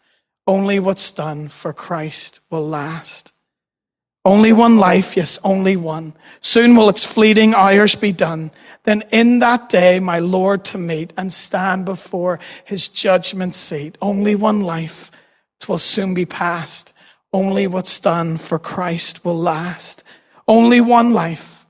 Only 0.46 0.78
what's 0.78 1.12
done 1.12 1.48
for 1.48 1.72
Christ 1.72 2.40
will 2.50 2.66
last. 2.66 3.32
Only 4.26 4.52
one 4.52 4.78
life, 4.78 5.16
yes, 5.16 5.38
only 5.44 5.76
one. 5.76 6.14
Soon 6.40 6.76
will 6.76 6.88
its 6.88 7.04
fleeting 7.04 7.54
hours 7.54 7.94
be 7.94 8.10
done. 8.10 8.50
Then 8.84 9.02
in 9.12 9.38
that 9.40 9.68
day, 9.68 10.00
my 10.00 10.18
Lord 10.18 10.64
to 10.66 10.78
meet 10.78 11.12
and 11.16 11.32
stand 11.32 11.84
before 11.84 12.40
his 12.64 12.88
judgment 12.88 13.54
seat. 13.54 13.98
Only 14.00 14.34
one 14.34 14.60
life, 14.60 15.10
will 15.68 15.78
soon 15.78 16.14
be 16.14 16.26
past. 16.26 16.92
Only 17.32 17.66
what's 17.66 17.98
done 18.00 18.36
for 18.36 18.58
Christ 18.58 19.24
will 19.24 19.38
last. 19.38 20.04
Only 20.46 20.80
one 20.80 21.12
life, 21.12 21.63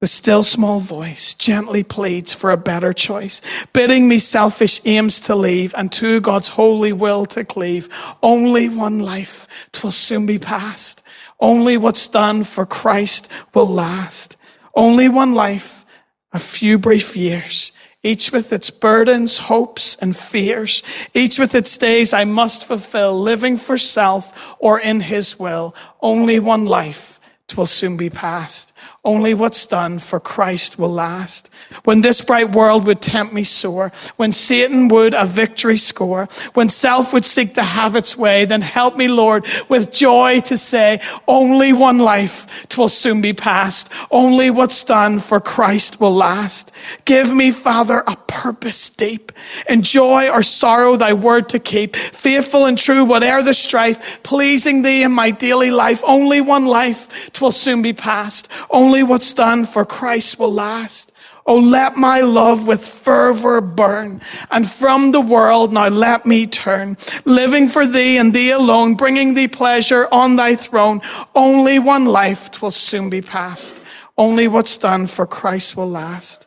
the 0.00 0.06
still 0.06 0.42
small 0.42 0.80
voice 0.80 1.34
gently 1.34 1.82
pleads 1.82 2.32
for 2.32 2.50
a 2.50 2.56
better 2.56 2.92
choice, 2.92 3.42
bidding 3.74 4.08
me 4.08 4.18
selfish 4.18 4.80
aims 4.86 5.20
to 5.20 5.36
leave 5.36 5.74
and 5.76 5.92
to 5.92 6.20
God's 6.22 6.48
holy 6.48 6.92
will 6.92 7.26
to 7.26 7.44
cleave. 7.44 7.88
Only 8.22 8.70
one 8.70 9.00
life, 9.00 9.68
twill 9.72 9.92
soon 9.92 10.24
be 10.24 10.38
past. 10.38 11.02
Only 11.38 11.76
what's 11.76 12.08
done 12.08 12.44
for 12.44 12.64
Christ 12.64 13.30
will 13.54 13.68
last. 13.68 14.38
Only 14.74 15.10
one 15.10 15.34
life, 15.34 15.84
a 16.32 16.38
few 16.38 16.78
brief 16.78 17.14
years, 17.14 17.72
each 18.02 18.32
with 18.32 18.54
its 18.54 18.70
burdens, 18.70 19.36
hopes, 19.36 19.96
and 19.96 20.16
fears, 20.16 20.82
each 21.12 21.38
with 21.38 21.54
its 21.54 21.76
days 21.76 22.14
I 22.14 22.24
must 22.24 22.66
fulfill, 22.66 23.20
living 23.20 23.58
for 23.58 23.76
self 23.76 24.56
or 24.58 24.80
in 24.80 25.00
His 25.00 25.38
will. 25.38 25.74
Only 26.00 26.40
one 26.40 26.64
life, 26.64 27.20
twill 27.48 27.66
soon 27.66 27.98
be 27.98 28.08
past. 28.08 28.72
Only 29.02 29.32
what's 29.32 29.64
done 29.64 29.98
for 29.98 30.20
Christ 30.20 30.78
will 30.78 30.92
last. 30.92 31.48
When 31.84 32.02
this 32.02 32.20
bright 32.20 32.50
world 32.50 32.84
would 32.86 33.00
tempt 33.00 33.32
me 33.32 33.44
sore, 33.44 33.92
when 34.16 34.30
Satan 34.30 34.88
would 34.88 35.14
a 35.14 35.24
victory 35.24 35.78
score, 35.78 36.28
when 36.52 36.68
self 36.68 37.14
would 37.14 37.24
seek 37.24 37.54
to 37.54 37.62
have 37.62 37.96
its 37.96 38.14
way, 38.14 38.44
then 38.44 38.60
help 38.60 38.96
me, 38.96 39.08
Lord, 39.08 39.46
with 39.70 39.90
joy 39.90 40.40
to 40.40 40.58
say, 40.58 41.00
only 41.26 41.72
one 41.72 41.98
life 41.98 42.68
twill 42.68 42.88
soon 42.88 43.22
be 43.22 43.32
past. 43.32 43.90
Only 44.10 44.50
what's 44.50 44.84
done 44.84 45.18
for 45.18 45.40
Christ 45.40 45.98
will 45.98 46.14
last. 46.14 46.70
Give 47.06 47.34
me, 47.34 47.52
Father, 47.52 48.02
a 48.06 48.16
purpose 48.26 48.90
deep. 48.90 49.32
In 49.66 49.80
joy 49.80 50.28
or 50.28 50.42
sorrow, 50.42 50.96
thy 50.96 51.14
word 51.14 51.48
to 51.50 51.58
keep. 51.58 51.96
Faithful 51.96 52.66
and 52.66 52.76
true, 52.76 53.06
whate'er 53.06 53.42
the 53.42 53.54
strife, 53.54 54.22
pleasing 54.24 54.82
thee 54.82 55.04
in 55.04 55.12
my 55.12 55.30
daily 55.30 55.70
life. 55.70 56.02
Only 56.06 56.42
one 56.42 56.66
life 56.66 57.32
twill 57.32 57.52
soon 57.52 57.80
be 57.80 57.94
past. 57.94 58.50
Only 58.68 58.79
only 58.80 59.02
what's 59.02 59.34
done 59.34 59.66
for 59.66 59.84
Christ 59.84 60.38
will 60.38 60.52
last. 60.52 61.12
Oh, 61.44 61.58
let 61.58 61.96
my 61.96 62.20
love 62.20 62.66
with 62.66 62.86
fervor 62.86 63.60
burn, 63.60 64.20
and 64.50 64.68
from 64.68 65.12
the 65.12 65.20
world 65.20 65.72
now 65.72 65.88
let 65.88 66.24
me 66.24 66.46
turn, 66.46 66.96
living 67.24 67.68
for 67.68 67.86
thee 67.86 68.16
and 68.16 68.32
thee 68.32 68.50
alone, 68.50 68.94
bringing 68.94 69.34
thee 69.34 69.48
pleasure 69.48 70.06
on 70.12 70.36
thy 70.36 70.54
throne. 70.54 71.00
Only 71.34 71.78
one 71.78 72.06
life 72.06 72.50
twill 72.50 72.70
soon 72.70 73.10
be 73.10 73.20
past. 73.20 73.82
Only 74.16 74.48
what's 74.48 74.78
done 74.78 75.06
for 75.06 75.26
Christ 75.26 75.76
will 75.76 75.90
last. 75.90 76.46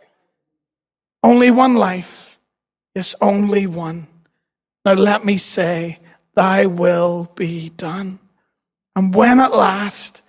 Only 1.22 1.52
one 1.52 1.76
life. 1.76 2.40
Yes, 2.96 3.16
only 3.22 3.68
one. 3.68 4.08
Now 4.86 4.94
let 4.94 5.24
me 5.24 5.38
say, 5.38 6.00
thy 6.36 6.66
will 6.66 7.32
be 7.36 7.70
done. 7.70 8.20
And 8.96 9.14
when 9.14 9.40
at 9.40 9.56
last 9.56 10.22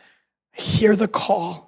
I 0.59 0.61
hear 0.61 0.97
the 0.97 1.09
call, 1.09 1.64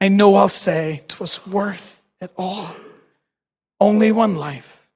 I 0.00 0.08
know 0.08 0.34
I'll 0.34 0.48
say, 0.48 1.02
"'Twas 1.08 1.46
worth 1.46 2.06
it 2.20 2.32
all. 2.36 2.74
Only 3.78 4.12
one 4.12 4.36
life, 4.36 4.88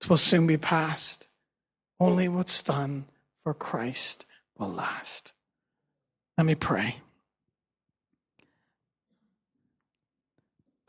'twill 0.00 0.16
soon 0.16 0.46
be 0.46 0.56
past. 0.56 1.28
Only 1.98 2.28
what's 2.28 2.62
done 2.62 3.06
for 3.42 3.54
Christ 3.54 4.26
will 4.58 4.70
last. 4.70 5.34
Let 6.36 6.46
me 6.46 6.54
pray. 6.54 7.00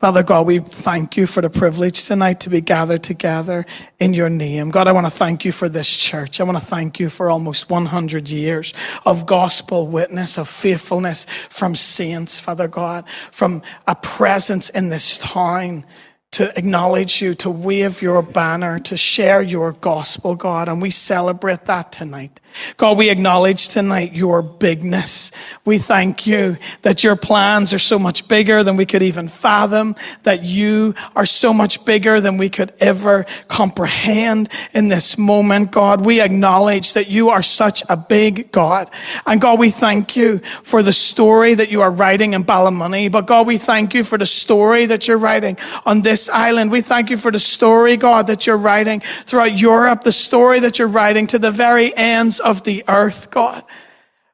Father 0.00 0.22
God, 0.22 0.46
we 0.46 0.60
thank 0.60 1.16
you 1.16 1.26
for 1.26 1.40
the 1.40 1.50
privilege 1.50 2.04
tonight 2.04 2.38
to 2.40 2.50
be 2.50 2.60
gathered 2.60 3.02
together 3.02 3.66
in 3.98 4.14
your 4.14 4.28
name. 4.28 4.70
God, 4.70 4.86
I 4.86 4.92
want 4.92 5.06
to 5.06 5.12
thank 5.12 5.44
you 5.44 5.50
for 5.50 5.68
this 5.68 5.96
church. 5.96 6.40
I 6.40 6.44
want 6.44 6.56
to 6.56 6.64
thank 6.64 7.00
you 7.00 7.08
for 7.08 7.28
almost 7.28 7.68
100 7.68 8.30
years 8.30 8.72
of 9.04 9.26
gospel 9.26 9.88
witness, 9.88 10.38
of 10.38 10.48
faithfulness 10.48 11.24
from 11.24 11.74
saints, 11.74 12.38
Father 12.38 12.68
God, 12.68 13.08
from 13.08 13.60
a 13.88 13.96
presence 13.96 14.70
in 14.70 14.88
this 14.88 15.18
town 15.18 15.84
to 16.30 16.56
acknowledge 16.56 17.20
you, 17.20 17.34
to 17.34 17.50
wave 17.50 18.00
your 18.00 18.22
banner, 18.22 18.78
to 18.78 18.96
share 18.96 19.42
your 19.42 19.72
gospel, 19.72 20.36
God. 20.36 20.68
And 20.68 20.80
we 20.80 20.90
celebrate 20.90 21.64
that 21.64 21.90
tonight. 21.90 22.40
God, 22.76 22.98
we 22.98 23.10
acknowledge 23.10 23.68
tonight 23.68 24.14
your 24.14 24.42
bigness. 24.42 25.30
We 25.64 25.78
thank 25.78 26.26
you 26.26 26.56
that 26.82 27.04
your 27.04 27.16
plans 27.16 27.72
are 27.74 27.78
so 27.78 27.98
much 27.98 28.28
bigger 28.28 28.62
than 28.62 28.76
we 28.76 28.86
could 28.86 29.02
even 29.02 29.28
fathom, 29.28 29.94
that 30.22 30.44
you 30.44 30.94
are 31.14 31.26
so 31.26 31.52
much 31.52 31.84
bigger 31.84 32.20
than 32.20 32.36
we 32.36 32.48
could 32.48 32.72
ever 32.80 33.26
comprehend 33.48 34.48
in 34.74 34.88
this 34.88 35.18
moment, 35.18 35.70
God. 35.70 36.04
We 36.04 36.20
acknowledge 36.20 36.94
that 36.94 37.08
you 37.08 37.30
are 37.30 37.42
such 37.42 37.82
a 37.88 37.96
big 37.96 38.52
God. 38.52 38.90
And 39.26 39.40
God, 39.40 39.58
we 39.58 39.70
thank 39.70 40.16
you 40.16 40.38
for 40.38 40.82
the 40.82 40.92
story 40.92 41.54
that 41.54 41.70
you 41.70 41.80
are 41.82 41.90
writing 41.90 42.34
in 42.34 42.44
Ballymoney. 42.44 43.10
But 43.10 43.26
God, 43.26 43.46
we 43.46 43.58
thank 43.58 43.94
you 43.94 44.04
for 44.04 44.18
the 44.18 44.26
story 44.26 44.86
that 44.86 45.08
you're 45.08 45.18
writing 45.18 45.56
on 45.84 46.02
this 46.02 46.28
island. 46.30 46.70
We 46.70 46.80
thank 46.80 47.10
you 47.10 47.16
for 47.16 47.30
the 47.30 47.38
story, 47.38 47.96
God, 47.96 48.26
that 48.28 48.46
you're 48.46 48.56
writing 48.56 49.00
throughout 49.00 49.58
Europe, 49.58 50.02
the 50.02 50.12
story 50.12 50.60
that 50.60 50.78
you're 50.78 50.88
writing 50.88 51.26
to 51.28 51.38
the 51.38 51.50
very 51.50 51.92
of 52.40 52.64
the 52.64 52.84
earth, 52.88 53.30
God. 53.30 53.62